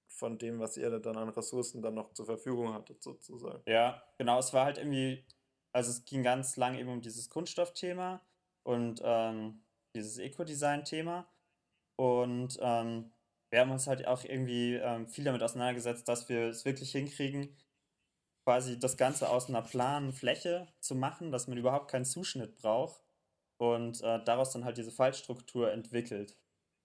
[0.09, 3.63] von dem, was ihr dann an Ressourcen dann noch zur Verfügung hattet, sozusagen.
[3.67, 5.27] Ja, genau, es war halt irgendwie,
[5.73, 8.23] also es ging ganz lang eben um dieses Kunststoffthema
[8.63, 9.65] und ähm,
[9.95, 11.29] dieses Eco-Design-Thema
[11.97, 13.13] und ähm,
[13.51, 17.57] wir haben uns halt auch irgendwie ähm, viel damit auseinandergesetzt, dass wir es wirklich hinkriegen,
[18.45, 23.03] quasi das Ganze aus einer planen Fläche zu machen, dass man überhaupt keinen Zuschnitt braucht
[23.57, 26.37] und äh, daraus dann halt diese Fallstruktur entwickelt.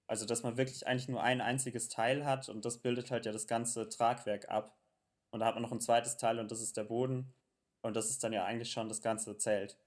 [0.07, 3.31] Also, dass man wirklich eigentlich nur ein einziges Teil hat und das bildet halt ja
[3.31, 4.75] das ganze Tragwerk ab.
[5.31, 7.31] Und da hat man noch ein zweites Teil und das ist der Boden.
[7.81, 9.77] Und das ist dann ja eigentlich schon das ganze Zelt.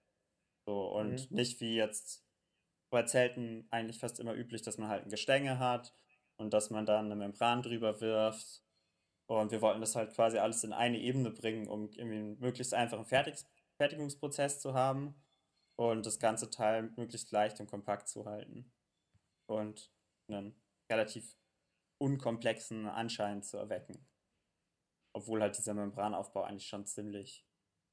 [0.64, 1.36] So, und mhm.
[1.36, 2.24] nicht wie jetzt
[2.90, 5.92] bei Zelten eigentlich fast immer üblich, dass man halt ein Gestänge hat
[6.36, 8.62] und dass man dann eine Membran drüber wirft.
[9.26, 12.74] Und wir wollten das halt quasi alles in eine Ebene bringen, um irgendwie einen möglichst
[12.74, 13.36] einfachen Fertig
[13.78, 15.14] Fertigungsprozess zu haben
[15.76, 18.72] und das ganze Teil möglichst leicht und kompakt zu halten.
[19.46, 19.90] Und
[20.28, 20.54] einen
[20.90, 21.36] relativ
[21.98, 24.06] unkomplexen Anschein zu erwecken.
[25.14, 27.46] Obwohl halt dieser Membranaufbau eigentlich schon ziemlich,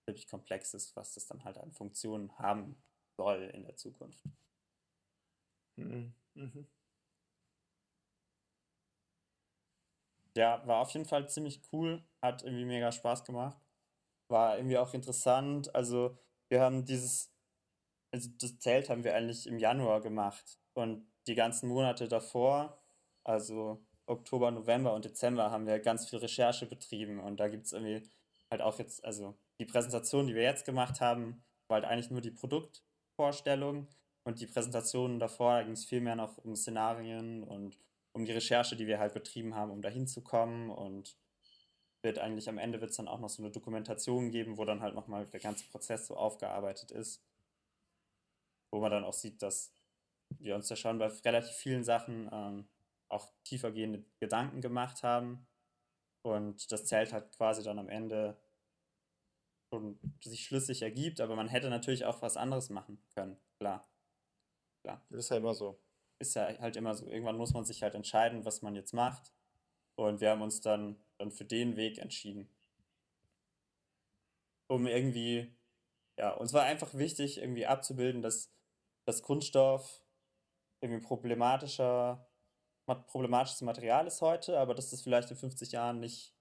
[0.05, 2.81] ziemlich komplex ist, was das dann halt an Funktionen haben
[3.17, 4.23] soll in der Zukunft.
[5.75, 6.13] Mhm.
[6.35, 6.67] Mhm.
[10.39, 13.57] Ja, war auf jeden Fall ziemlich cool, hat irgendwie mega Spaß gemacht.
[14.29, 15.75] War irgendwie auch interessant.
[15.75, 16.17] Also,
[16.47, 17.29] wir haben dieses,
[18.13, 20.57] also das Zelt haben wir eigentlich im Januar gemacht.
[20.75, 22.81] Und die ganzen Monate davor,
[23.25, 27.19] also Oktober, November und Dezember, haben wir ganz viel Recherche betrieben.
[27.19, 28.09] Und da gibt es irgendwie
[28.49, 32.21] halt auch jetzt, also die Präsentation, die wir jetzt gemacht haben, war halt eigentlich nur
[32.21, 33.89] die Produktvorstellung.
[34.23, 37.77] Und die Präsentationen davor, da ging es viel mehr noch um Szenarien und
[38.13, 40.69] um die Recherche, die wir halt betrieben haben, um dahin zu kommen.
[40.69, 41.17] Und
[42.01, 44.81] wird eigentlich am Ende wird es dann auch noch so eine Dokumentation geben, wo dann
[44.81, 47.23] halt nochmal der ganze Prozess so aufgearbeitet ist.
[48.71, 49.73] Wo man dann auch sieht, dass
[50.37, 52.67] wir uns ja schon bei relativ vielen Sachen ähm,
[53.09, 55.47] auch tiefergehende Gedanken gemacht haben.
[56.21, 58.37] Und das Zelt hat quasi dann am Ende
[59.71, 63.87] schon sich schlüssig ergibt, aber man hätte natürlich auch was anderes machen können, klar.
[64.83, 65.01] klar.
[65.09, 65.79] Das ist ja immer so.
[66.19, 67.07] Ist ja halt immer so.
[67.07, 69.33] Irgendwann muss man sich halt entscheiden, was man jetzt macht.
[69.95, 72.49] Und wir haben uns dann, dann für den Weg entschieden.
[74.67, 75.55] Um irgendwie,
[76.17, 78.53] ja, uns war einfach wichtig, irgendwie abzubilden, dass
[79.05, 80.03] das Kunststoff
[80.81, 82.29] irgendwie problematischer,
[82.85, 86.35] problematisches Material ist heute, aber dass das vielleicht in 50 Jahren nicht,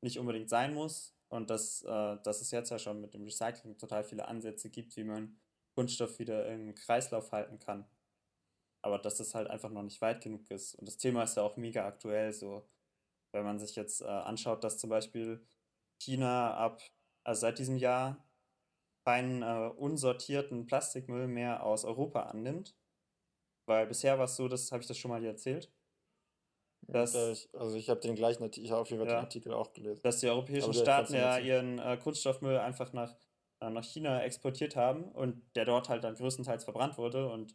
[0.00, 1.14] nicht unbedingt sein muss.
[1.28, 4.94] Und dass, äh, dass es jetzt ja schon mit dem Recycling total viele Ansätze gibt,
[4.96, 5.40] wie man
[5.74, 7.86] Kunststoff wieder im Kreislauf halten kann.
[8.82, 10.74] Aber dass das halt einfach noch nicht weit genug ist.
[10.74, 12.32] Und das Thema ist ja auch mega aktuell.
[12.32, 12.68] So,
[13.32, 15.46] wenn man sich jetzt äh, anschaut, dass zum Beispiel
[16.00, 16.82] China ab,
[17.24, 18.28] also seit diesem Jahr
[19.04, 22.76] keinen äh, unsortierten Plastikmüll mehr aus Europa annimmt,
[23.66, 25.72] weil bisher war es so, das habe ich das schon mal erzählt.
[26.88, 27.14] Dass,
[27.54, 29.72] also ich habe den gleichen Artikel, ich habe auf jeden Fall ja, den Artikel auch
[29.72, 30.02] gelesen.
[30.02, 33.14] Dass die europäischen Staaten ja ihren äh, Kunststoffmüll einfach nach,
[33.60, 37.30] äh, nach China exportiert haben und der dort halt dann größtenteils verbrannt wurde.
[37.30, 37.54] Und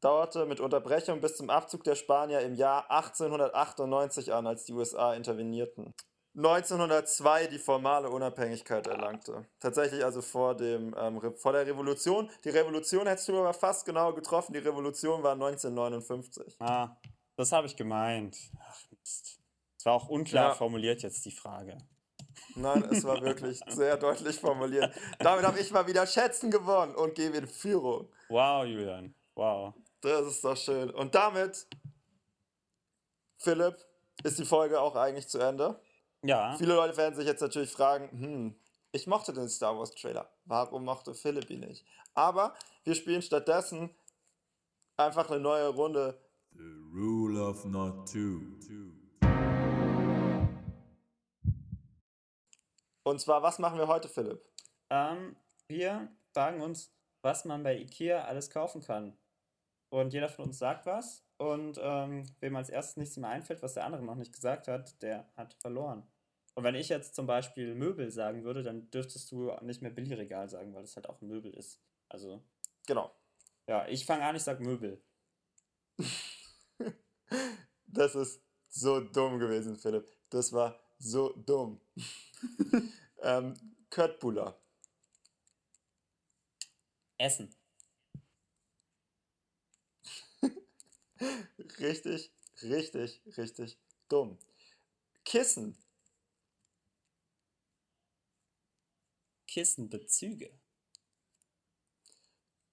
[0.00, 5.14] dauerte mit Unterbrechung bis zum Abzug der Spanier im Jahr 1898 an, als die USA
[5.14, 5.94] intervenierten.
[6.36, 9.46] 1902 die formale Unabhängigkeit erlangte.
[9.58, 12.30] Tatsächlich also vor, dem, ähm, vor der Revolution.
[12.44, 14.52] Die Revolution hättest du aber fast genau getroffen.
[14.52, 16.56] Die Revolution war 1959.
[16.60, 16.96] Ah,
[17.34, 18.36] das habe ich gemeint.
[18.60, 19.37] Ach Mist.
[19.78, 20.54] Es war auch unklar ja.
[20.54, 21.78] formuliert jetzt die Frage.
[22.56, 24.92] Nein, es war wirklich sehr deutlich formuliert.
[25.20, 28.08] Damit habe ich mal wieder Schätzen gewonnen und gebe in Führung.
[28.28, 29.14] Wow, Julian.
[29.34, 29.74] Wow.
[30.00, 30.90] Das ist doch schön.
[30.90, 31.68] Und damit,
[33.38, 33.76] Philipp,
[34.24, 35.80] ist die Folge auch eigentlich zu Ende.
[36.22, 36.56] Ja.
[36.56, 38.56] Viele Leute werden sich jetzt natürlich fragen, hm,
[38.90, 40.28] Ich mochte den Star Wars Trailer.
[40.44, 41.84] Warum mochte Philipp ihn nicht?
[42.14, 43.90] Aber wir spielen stattdessen
[44.96, 46.20] einfach eine neue Runde.
[46.52, 48.40] The rule of not two.
[53.08, 54.44] Und zwar, was machen wir heute, Philipp?
[54.90, 55.34] Ähm,
[55.66, 56.92] wir fragen uns,
[57.22, 59.16] was man bei Ikea alles kaufen kann.
[59.88, 61.24] Und jeder von uns sagt was.
[61.38, 65.00] Und ähm, wem als erstes nichts mehr einfällt, was der andere noch nicht gesagt hat,
[65.00, 66.06] der hat verloren.
[66.54, 70.50] Und wenn ich jetzt zum Beispiel Möbel sagen würde, dann dürftest du nicht mehr Billigregal
[70.50, 71.80] sagen, weil das halt auch ein Möbel ist.
[72.10, 72.42] Also,
[72.86, 73.10] Genau.
[73.66, 75.02] ja, ich fange an, ich sag Möbel.
[77.90, 80.06] Das ist so dumm gewesen, Philipp.
[80.28, 81.80] Das war so dumm.
[83.22, 83.54] ähm,
[83.90, 84.60] Köttbullar.
[87.18, 87.50] Essen.
[91.80, 92.30] Richtig,
[92.62, 93.78] richtig, richtig
[94.08, 94.38] dumm.
[95.24, 95.76] Kissen.
[99.46, 100.50] Kissenbezüge.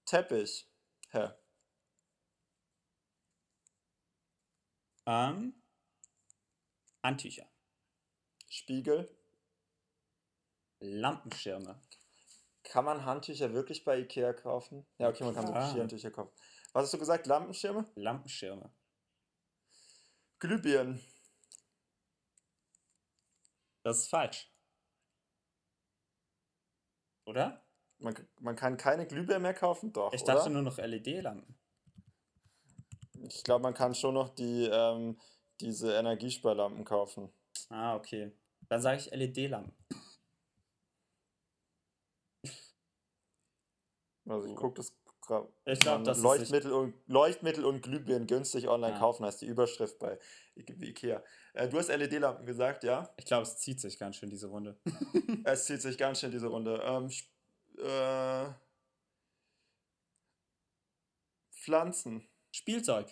[0.06, 0.66] Teppich.
[1.10, 1.32] Hä?
[5.06, 5.54] Ähm,
[7.02, 7.46] Handtücher.
[8.48, 9.08] Spiegel.
[10.80, 11.80] Lampenschirme.
[12.64, 14.86] Kann man Handtücher wirklich bei Ikea kaufen?
[14.98, 15.72] Ja, okay, man kann so Klar.
[15.74, 16.32] Handtücher kaufen.
[16.72, 17.26] Was hast du gesagt?
[17.26, 17.90] Lampenschirme?
[17.94, 18.70] Lampenschirme.
[20.38, 21.00] Glühbirnen.
[23.82, 24.50] Das ist falsch.
[27.24, 27.64] Oder?
[27.98, 29.92] Man, man kann keine Glühbirnen mehr kaufen?
[29.92, 30.50] Doch, Ich dachte oder?
[30.50, 31.56] nur noch LED-Lampen.
[33.28, 35.18] Ich glaube, man kann schon noch die, ähm,
[35.60, 37.32] diese Energiesparlampen kaufen.
[37.70, 38.32] Ah, okay.
[38.68, 39.72] Dann sage ich LED-Lampen.
[44.28, 44.92] Also ich gucke das
[45.26, 45.48] gerade.
[45.64, 46.04] Ich glaub, an.
[46.04, 48.98] das ist Leuchtmittel und, Leuchtmittel und Glühbirnen günstig online Ja.
[48.98, 50.18] kaufen, heißt die Überschrift bei
[50.56, 51.22] Ikea.
[51.54, 53.12] Äh, du hast LED-Lampen gesagt, ja?
[53.16, 54.78] Ich glaube, es zieht sich ganz schön, diese Runde.
[55.44, 56.80] Es zieht sich ganz schön diese Runde.
[56.84, 57.10] Ähm,
[57.78, 58.52] äh,
[61.52, 62.28] Pflanzen.
[62.52, 63.08] Spielzeug.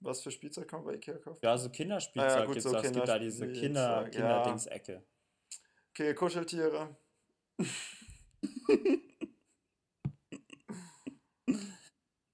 [0.00, 1.38] Was für Spielzeug kann man bei Ikea kaufen?
[1.42, 2.82] Ja, so Kinderspielzeug Ah gut, gibt's so auch.
[2.82, 4.42] Es gibt da diese Kinder, Kinderspielzeug, ja.
[4.42, 5.02] Kinderdings-Ecke.
[5.90, 6.96] Okay, Kuscheltiere.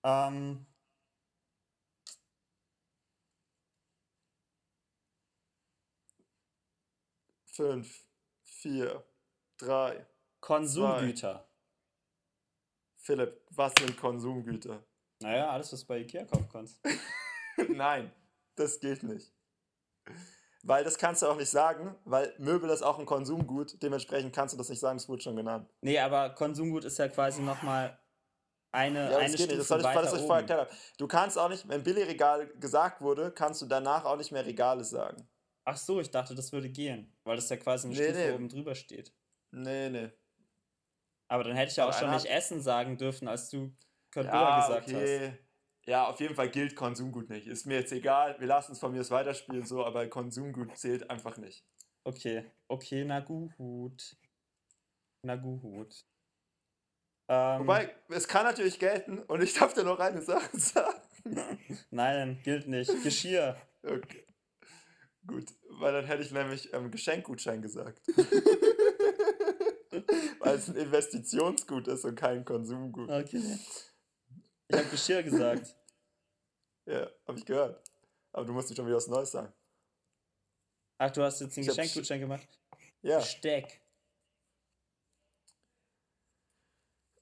[0.05, 0.67] Ähm,
[7.53, 8.07] Fünf,
[8.45, 9.05] vier,
[9.59, 10.07] drei.
[10.41, 11.47] Konsumgüter.
[12.97, 14.83] Philipp, was sind Konsumgüter?
[15.21, 16.81] Naja, alles, was du bei Ikea kaufen kannst.
[17.69, 18.11] Nein,
[18.57, 19.33] das geht nicht.
[20.65, 23.83] Weil das kannst du auch nicht sagen, weil Möbel ist auch ein Konsumgut.
[23.83, 25.69] Dementsprechend kannst du das nicht sagen, es wurde schon genannt.
[25.81, 27.99] Nee, aber Konsumgut ist ja quasi nochmal
[28.71, 29.59] eine, Ja, eine geht nicht.
[29.59, 30.71] Das Stufe ich, weiter das ich vorher erklärt habe.
[30.99, 34.85] Du kannst auch nicht, wenn Billigregal gesagt wurde, kannst du danach auch nicht mehr Regale
[34.85, 35.29] sagen.
[35.65, 38.33] Ach so, ich dachte, das würde gehen, weil das ja quasi eine Nee, Stufe nee.
[38.33, 39.13] oben drüber steht.
[39.51, 40.11] Nee, nee.
[41.29, 43.75] Aber dann hätte ich ja auch schon nicht Essen sagen dürfen, als du
[44.11, 45.33] Köttbullar Ja, gesagt hast.
[45.87, 47.47] Ja, auf jeden Fall gilt Konsumgut nicht.
[47.49, 51.37] Ist mir jetzt egal, wir lassen es von mir weiterspielen, so, aber Konsumgut zählt einfach
[51.39, 51.65] nicht.
[52.05, 54.17] Okay, okay, na gut.
[55.23, 56.05] Na gut.
[57.29, 61.01] Ähm, Wobei, es kann natürlich gelten und ich darf dir noch eine Sache sagen.
[61.91, 62.91] Nein, gilt nicht.
[63.03, 63.57] Geschirr.
[63.83, 64.27] Okay.
[65.27, 65.47] Gut,
[65.79, 68.01] weil dann hätte ich nämlich ähm, Geschenkgutschein gesagt.
[70.41, 73.09] weil es ein Investitionsgut ist und kein Konsumgut.
[73.09, 73.59] Okay.
[74.69, 75.77] Ich habe Geschirr gesagt.
[76.85, 77.81] Ja, habe ich gehört.
[78.33, 79.53] Aber du musst nicht schon wieder was Neues sagen.
[80.99, 82.49] Ach, du hast jetzt hab Geschenkgutschein gemacht?
[83.03, 83.19] Ja.
[83.19, 83.81] Besteck.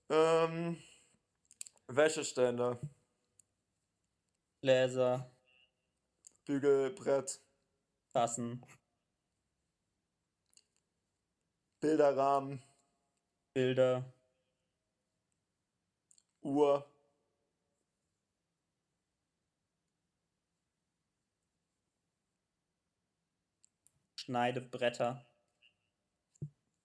[0.09, 0.83] Ähm,
[1.87, 2.81] Wäscheständer,
[4.61, 5.31] Gläser.
[6.45, 7.41] Bügelbrett,
[8.13, 8.67] Tassen.
[11.81, 12.61] Bilderrahmen,
[13.55, 14.13] Bilder.
[16.43, 16.90] Uhr,
[24.35, 25.27] Schneidebretter.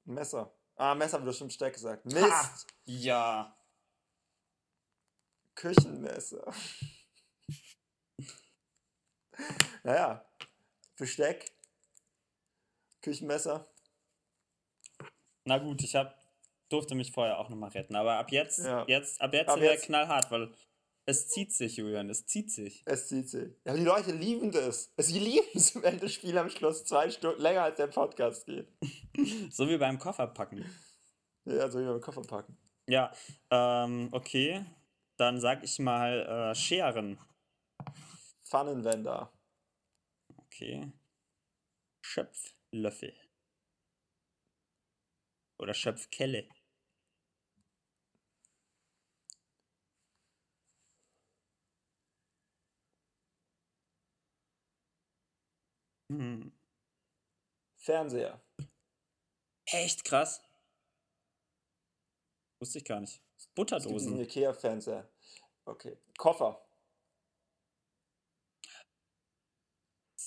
[0.06, 0.52] Messer.
[0.78, 2.04] Ah, Messer habe ich bestimmt Steck gesagt.
[2.06, 2.32] Mist!
[2.32, 2.58] Ha!
[2.86, 3.56] Ja.
[5.54, 6.52] Küchenmesser.
[9.84, 10.26] naja,
[10.98, 11.52] Besteck,
[13.02, 13.68] Küchenmesser.
[15.46, 16.20] Na gut, ich hab,
[16.70, 17.96] durfte mich vorher auch nochmal retten.
[17.96, 18.86] Aber ab jetzt, Ja.
[18.88, 20.52] jetzt, ab jetzt Ab sind wir jetzt- knallhart, weil
[21.06, 22.82] es zieht sich, Julian, es zieht sich.
[22.86, 23.54] Es zieht sich.
[23.64, 24.92] Ja, die Leute lieben das.
[24.98, 28.68] Sie lieben es, wenn das Spiel am Schluss zwei Stunden länger als der Podcast geht.
[29.52, 30.66] So wie beim Kofferpacken.
[31.46, 32.58] Ja, so wie beim Koffer packen.
[32.88, 33.12] Ja,
[33.52, 34.66] ähm, okay.
[35.18, 37.20] Dann sag ich mal äh, Scheren.
[38.44, 39.32] Pfannenwender.
[40.38, 40.92] Okay.
[42.02, 43.14] Schöpflöffel.
[45.60, 46.48] Oder Schöpfkelle.
[57.86, 58.42] Fernseher.
[59.68, 60.42] Echt krass.
[62.60, 63.22] Wusste ich gar nicht.
[63.38, 64.20] Es gibt diesen Butterdosen.
[64.20, 65.08] Ikea-Fernseher.
[65.66, 65.96] Okay.
[66.18, 66.68] Koffer.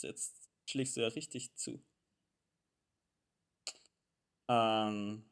[0.00, 1.84] Jetzt schlägst du ja richtig zu.
[4.48, 5.28] Ähm.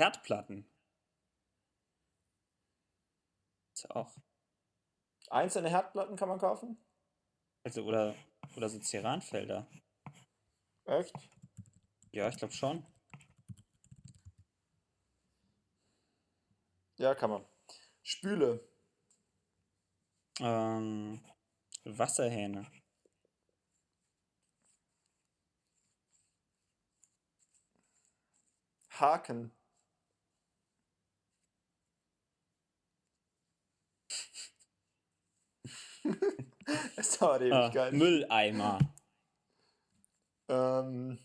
[0.00, 0.68] Herdplatten.
[3.72, 4.16] Ist ja auch.
[5.30, 6.84] Einzelne Herdplatten kann man kaufen?
[7.64, 8.14] Also, oder,
[8.56, 9.66] oder so Ceranfelder.
[10.84, 11.12] Echt?
[12.12, 12.84] Ja, ich glaube schon.
[16.98, 17.44] Ja, kann man.
[18.02, 18.60] Spüle.
[20.40, 21.20] Ähm,
[21.84, 22.66] Wasserhähne.
[28.88, 29.52] Haken.
[36.96, 37.98] es dauert Ah, Ewigkeiten.
[37.98, 38.78] Mülleimer.
[40.48, 41.18] Ähm,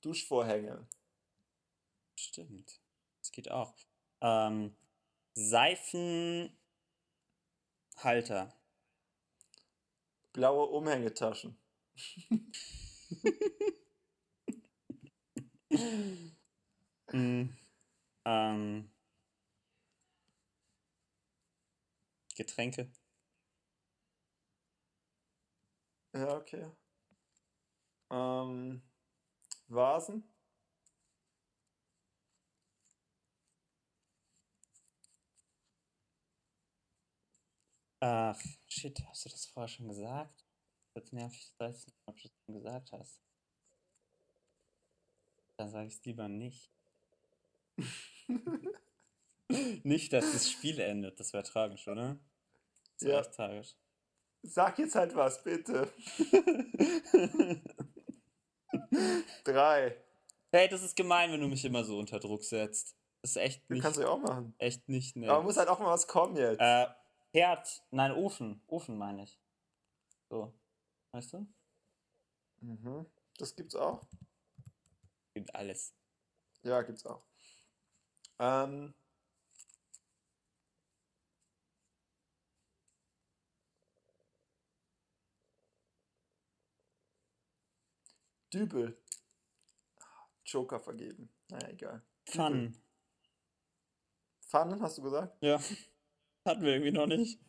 [0.00, 0.86] Duschvorhänge.
[2.16, 2.80] Stimmt.
[3.20, 3.74] Das geht auch.
[4.20, 4.76] Ähm,
[5.34, 6.54] Seifenhalter.
[10.32, 11.56] Blaue Umhängetaschen.
[17.12, 17.50] Mm,
[18.24, 18.90] ähm,
[22.34, 22.90] Getränke.
[26.12, 26.64] Ja, okay.
[28.10, 28.82] Ähm,
[29.68, 30.24] Vasen.
[38.00, 40.44] Ach, shit, hast du das vorher schon gesagt?
[40.94, 43.20] Jetzt nervig, ich weiß nicht, ob du es schon gesagt hast.
[45.56, 46.70] Dann sage ich es lieber nicht.
[49.48, 51.18] nicht, dass das Spiel endet.
[51.20, 52.18] Das wäre tragisch, oder?
[52.98, 53.20] Das Ja.
[53.20, 53.74] echt tragisch.
[54.42, 55.90] Sag jetzt halt was, bitte.
[59.44, 59.96] Drei.
[60.52, 62.96] hey, das ist gemein, wenn du mich immer so unter Druck setzt.
[63.22, 64.54] Das ist echt nicht, kannst du ja auch machen.
[64.58, 65.30] echt nicht nett.
[65.30, 66.60] Aber muss halt auch mal was kommen jetzt.
[66.60, 66.86] Äh,
[67.32, 68.62] Herd, nein, Ofen.
[68.66, 69.38] Ofen meine ich.
[70.28, 70.52] So.
[71.12, 71.46] Weißt du?
[72.60, 73.06] Mhm.
[73.38, 74.06] Das gibt's auch.
[75.32, 75.94] Gibt alles.
[76.62, 77.22] Ja, gibt's auch.
[78.38, 78.94] Ähm,
[88.54, 88.96] Dübel.
[90.46, 91.28] Joker vergeben.
[91.48, 92.02] Naja, egal.
[92.24, 92.80] Pfannen.
[94.46, 95.36] Pfannen, hast du gesagt?
[95.42, 95.58] Ja.
[96.44, 97.40] Hatten wir irgendwie noch nicht.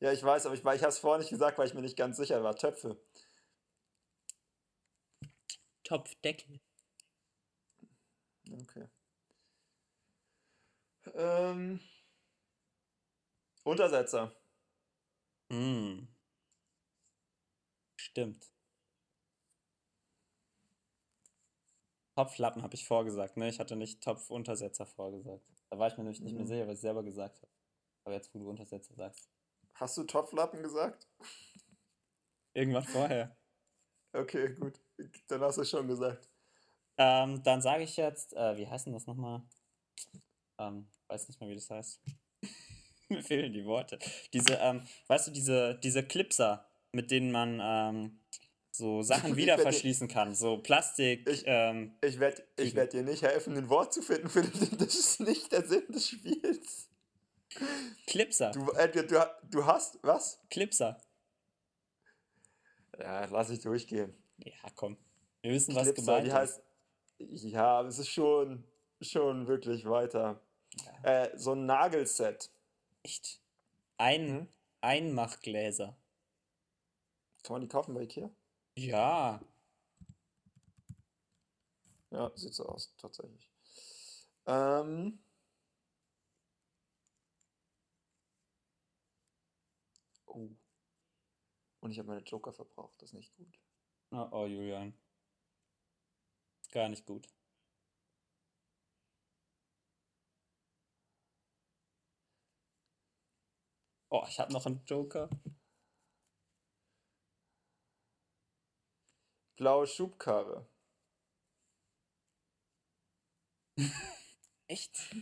[0.00, 1.96] Ja, ich weiß, aber ich, ich habe es vorher nicht gesagt, weil ich mir nicht
[1.96, 2.56] ganz sicher war.
[2.56, 2.98] Töpfe.
[5.82, 6.60] Topfdeckel.
[8.50, 8.88] Okay.
[11.14, 11.80] Ähm,
[13.62, 14.34] Untersetzer.
[15.50, 16.08] Hm.
[17.96, 18.53] Stimmt.
[22.16, 23.48] Topflappen habe ich vorgesagt, ne?
[23.48, 25.44] Ich hatte nicht Topfuntersetzer vorgesagt.
[25.70, 26.48] Da war ich mir nämlich nicht mehr Mhm.
[26.48, 27.52] sicher, was ich selber gesagt habe.
[28.04, 29.28] Aber jetzt, wo du Untersetzer sagst.
[29.74, 31.08] Hast du Topflappen gesagt?
[32.52, 33.36] Irgendwann vorher.
[34.12, 34.80] Okay, gut.
[35.26, 36.30] Dann hast du es schon gesagt.
[36.98, 39.42] Ähm, dann sage ich jetzt, äh, wie heißt denn das nochmal?
[40.58, 42.00] Ähm, weiß nicht mehr, wie das heißt.
[43.08, 43.98] Mir fehlen die Worte.
[44.32, 48.20] Diese, ähm, weißt du, diese, diese Clipser, mit denen man ähm,
[48.76, 50.34] so Sachen wieder verschließen kann.
[50.34, 54.28] So Plastik, Ich- ähm, Ich werde ich werd dir nicht helfen, ein Wort zu finden,
[54.28, 54.52] Philipp.
[54.78, 56.88] Das ist nicht der Sinn des Spiels.
[58.08, 58.50] Clipser.
[58.50, 59.04] Du, äh, du,
[59.50, 60.40] du, hast, was?
[60.50, 61.00] Clipser.
[62.98, 64.12] Ja, lass ich durchgehen.
[64.38, 64.96] Ja, komm.
[65.42, 66.34] Wir wissen, was Clipser, gemeint die ist.
[66.36, 66.62] heißt.
[67.52, 68.64] Ja, es ist schon,
[69.00, 70.40] schon wirklich weiter.
[71.04, 72.50] Äh, so ein Nagelset.
[73.04, 73.40] Echt?
[73.98, 74.48] Ein, Mhm.
[74.80, 75.96] Einmachgläser.
[77.44, 78.30] Kann man die kaufen bei Ikea?
[78.76, 79.40] Ja.
[82.10, 83.50] Ja, sieht so aus, tatsächlich.
[84.46, 85.18] Ähm.
[90.26, 90.50] Oh.
[91.80, 93.58] Und ich habe meine Joker verbraucht, das ist nicht gut.
[94.10, 94.94] Oh, oh, Julian.
[96.72, 97.28] Gar nicht gut.
[104.10, 105.28] Oh, ich habe noch einen Joker.
[109.56, 110.66] Blaue Schubkarre.
[114.68, 115.14] Echt?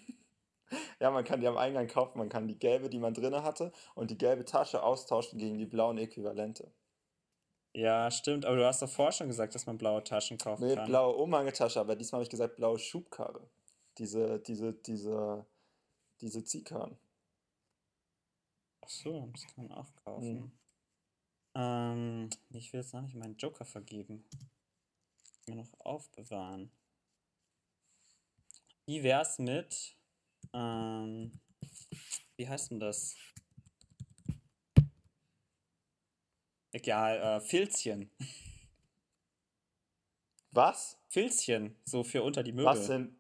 [1.01, 2.19] Ja, man kann die am Eingang kaufen.
[2.19, 5.67] Man kann die gelbe, die man drinne hatte, und die gelbe Tasche austauschen gegen die
[5.67, 6.73] blauen Äquivalente.
[7.75, 10.75] Ja, stimmt, aber du hast doch vorher schon gesagt, dass man blaue Taschen kaufen Nee,
[10.75, 10.87] kann.
[10.87, 13.49] blaue Umhängetasche, aber diesmal habe ich gesagt blaue Schubkarre.
[13.99, 15.47] Diese, diese, diese,
[16.21, 16.99] diese Ziehkarren.
[18.83, 20.35] Ach so, das kann man auch kaufen.
[20.35, 20.53] Mhm.
[21.55, 24.25] Ähm, ich will jetzt noch nicht meinen Joker vergeben.
[25.47, 26.71] Mir noch aufbewahren.
[28.87, 29.97] Wie wär's mit,
[30.53, 31.41] ähm,
[32.37, 33.17] wie heißt denn das?
[36.73, 38.11] Egal, äh, Filzchen.
[40.53, 40.99] Was?
[41.09, 42.67] Filzchen, so für unter die Möbel.
[42.67, 43.17] Was sind.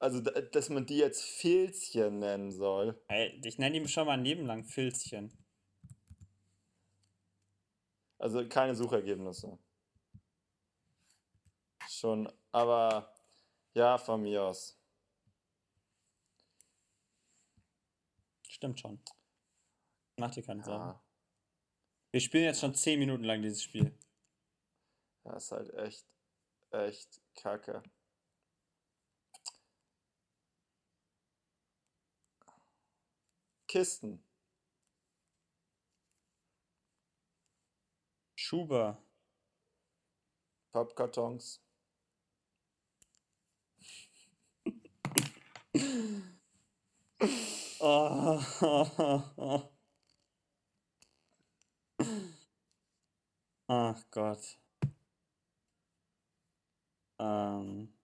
[0.00, 3.00] Also, da- dass man die jetzt Filzchen nennen soll.
[3.08, 5.30] Ey, ich nenne ihm schon mal ein Leben lang Filzchen.
[8.18, 9.58] Also keine Suchergebnisse.
[11.88, 13.14] Schon, aber
[13.74, 14.78] ja, von mir aus.
[18.48, 19.00] Stimmt schon.
[20.16, 20.84] Mach dir keine Sorgen.
[20.90, 21.02] Ja,
[22.12, 23.94] Wir spielen jetzt schon 10 Minuten lang dieses Spiel.
[25.24, 26.06] das ist halt echt,
[26.70, 27.82] echt kacke.
[33.70, 34.20] Kisten.
[38.34, 38.98] Schuber.
[40.72, 41.60] Pappkartons.
[53.68, 54.58] Ach Gott.
[57.20, 57.99] Ähm.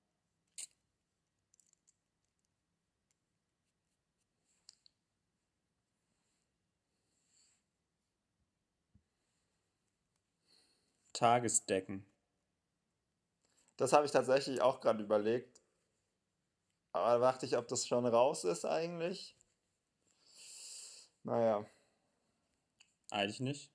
[11.16, 12.06] Tagesdecken.
[13.76, 15.60] Das habe ich tatsächlich auch gerade überlegt.
[16.92, 19.36] Aber da dachte ich, ob das schon raus ist eigentlich.
[21.24, 21.66] Naja,
[23.10, 23.72] Eigentlich nicht.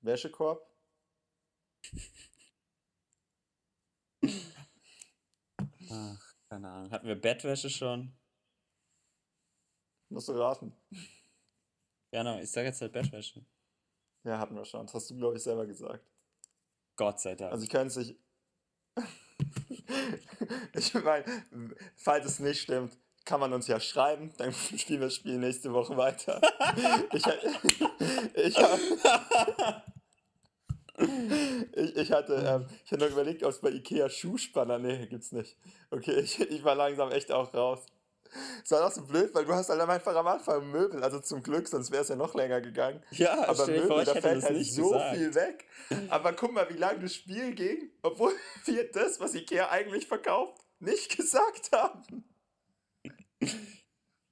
[0.00, 0.70] Wäschekorb.
[5.90, 6.90] Ach, keine Ahnung.
[6.90, 8.16] Hatten wir Bettwäsche schon?
[10.08, 10.76] Musst du raten.
[12.12, 13.44] Ja, no, ich sage jetzt halt Bettwäsche.
[14.26, 14.84] Ja, hatten wir schon.
[14.86, 16.04] Das hast du, glaube ich, selber gesagt.
[16.96, 17.52] Gott sei Dank.
[17.52, 18.18] Also ich könnte es nicht.
[20.74, 21.24] ich meine,
[21.94, 25.72] falls es nicht stimmt, kann man uns ja schreiben, dann spielen wir das Spiel nächste
[25.72, 26.40] Woche weiter.
[27.12, 27.24] ich,
[28.34, 28.58] ich,
[31.76, 35.30] ich, ich hatte, ähm, ich hatte noch überlegt, ob es bei Ikea Schuhspanner, nee, gibt's
[35.30, 35.56] nicht.
[35.90, 37.86] Okay, ich, ich war langsam echt auch raus.
[38.64, 41.42] Es war auch so blöd, weil du hast halt einfach am Anfang Möbel, also zum
[41.42, 43.02] Glück, sonst wäre es ja noch länger gegangen.
[43.10, 45.16] ja, Aber vor, Möbel, ich da fällt das halt nicht so gesagt.
[45.16, 45.64] viel weg.
[46.08, 48.32] Aber guck mal, wie lange das Spiel ging, obwohl
[48.64, 52.24] wir das, was Ikea eigentlich verkauft, nicht gesagt haben.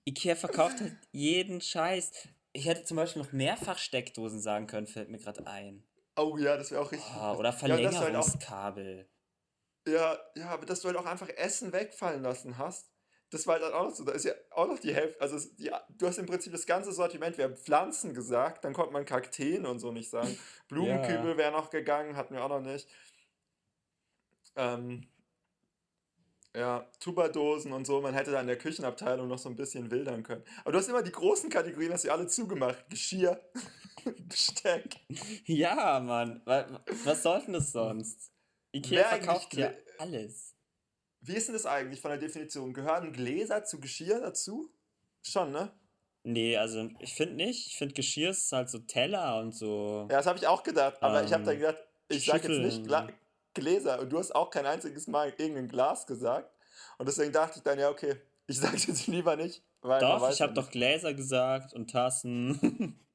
[0.06, 2.12] Ikea verkauft halt jeden Scheiß.
[2.52, 5.82] Ich hätte zum Beispiel noch mehrfach Steckdosen sagen können, fällt mir gerade ein.
[6.16, 7.10] Oh ja, das wäre auch richtig.
[7.12, 9.08] Ah, oder Ja, das halt auch- Verlängerungskabel.
[9.86, 12.88] Ja, ja, aber dass du halt auch einfach Essen wegfallen lassen hast,
[13.34, 14.04] das war halt dann auch noch so.
[14.04, 15.20] Da ist ja auch noch die Hälfte.
[15.20, 17.36] Also, die, du hast im Prinzip das ganze Sortiment.
[17.36, 20.36] Wir haben Pflanzen gesagt, dann konnte man Kakteen und so nicht sagen.
[20.68, 22.88] Blumenkübel wäre noch gegangen, hatten wir auch noch nicht.
[24.56, 25.08] Ähm,
[26.56, 28.00] ja, Tuberdosen und so.
[28.00, 30.44] Man hätte da in der Küchenabteilung noch so ein bisschen wildern können.
[30.62, 32.88] Aber du hast immer die großen Kategorien, hast du alle zugemacht.
[32.88, 33.40] Geschirr,
[34.28, 34.94] Besteck.
[35.46, 36.42] Ja, Mann.
[36.44, 38.30] wa- Was soll denn das sonst?
[38.72, 40.53] Ikea verkauft ja alles.
[41.26, 42.74] Wie ist denn das eigentlich von der Definition?
[42.74, 44.70] Gehören Gläser zu Geschirr dazu?
[45.22, 45.70] Schon, ne?
[46.22, 47.66] Nee, also ich finde nicht.
[47.66, 50.06] Ich finde Geschirr ist halt so Teller und so.
[50.10, 52.62] Ja, das habe ich auch gedacht, aber ich habe dann Ähm, gedacht, ich sage jetzt
[52.62, 52.86] nicht.
[52.86, 53.08] Gla
[53.54, 56.50] Gläser und du hast auch kein einziges Mal irgendein Glas gesagt
[56.98, 58.16] und deswegen dachte ich dann, ja, okay,
[58.46, 60.70] ich sage jetzt lieber nicht, Doch, ich habe doch.
[60.70, 62.98] Gläser gesagt und Tassen.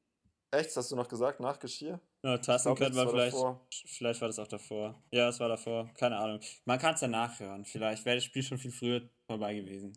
[0.51, 1.99] Echt, hast du noch gesagt, nach Geschirr?
[2.23, 3.35] ja, Tassen glaub, könnte das man war vielleicht.
[3.35, 3.67] davor.
[3.85, 5.03] Vielleicht war das auch davor.
[5.11, 5.89] Ja, es war davor.
[5.97, 6.39] Keine Ahnung.
[6.65, 7.65] Man kann es ja nachhören.
[7.65, 9.95] Vielleicht wäre das Spiel schon viel früher vorbei gewesen.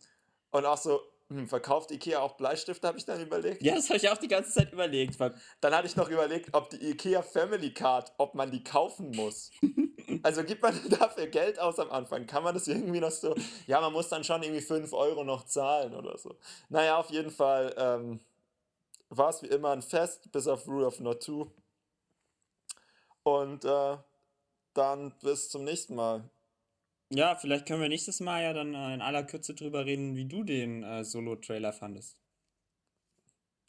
[0.51, 3.63] Und auch so, hm, verkauft Ikea auch Bleistifte, habe ich dann überlegt.
[3.63, 5.19] Ja, das habe ich auch die ganze Zeit überlegt.
[5.19, 9.51] Dann hatte ich noch überlegt, ob die Ikea Family Card, ob man die kaufen muss.
[10.25, 12.27] Also gibt man dafür Geld aus am Anfang?
[12.27, 13.35] Kann man das irgendwie noch so?
[13.67, 16.37] Ja, man muss dann schon irgendwie 5 Euro noch zahlen oder so.
[16.69, 18.21] Naja, auf jeden Fall ähm,
[19.17, 21.47] war es wie immer ein Fest, bis auf Rule of Not 2.
[23.25, 23.99] Und äh,
[24.75, 26.29] dann bis zum nächsten Mal.
[27.11, 30.25] Ja, vielleicht können wir nächstes Mal ja dann äh, in aller Kürze drüber reden, wie
[30.25, 32.17] du den äh, Solo-Trailer fandest.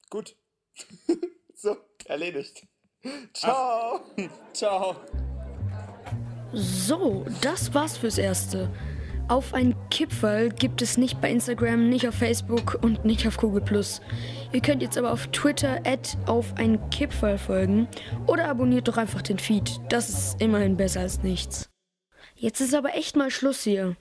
[0.10, 0.38] Gut.
[1.56, 1.76] so,
[2.06, 2.66] erledigt.
[3.34, 4.00] Ciao.
[4.54, 4.96] Ciao.
[6.54, 8.72] So, das war's fürs Erste.
[9.28, 13.64] Auf ein Kipferl gibt es nicht bei Instagram, nicht auf Facebook und nicht auf Google+.
[14.54, 15.82] Ihr könnt jetzt aber auf Twitter
[16.28, 17.88] auf ein Kipferl folgen
[18.28, 19.80] oder abonniert doch einfach den Feed.
[19.90, 21.72] Das ist immerhin besser als nichts.
[22.36, 23.96] Jetzt ist aber echt mal Schluss hier.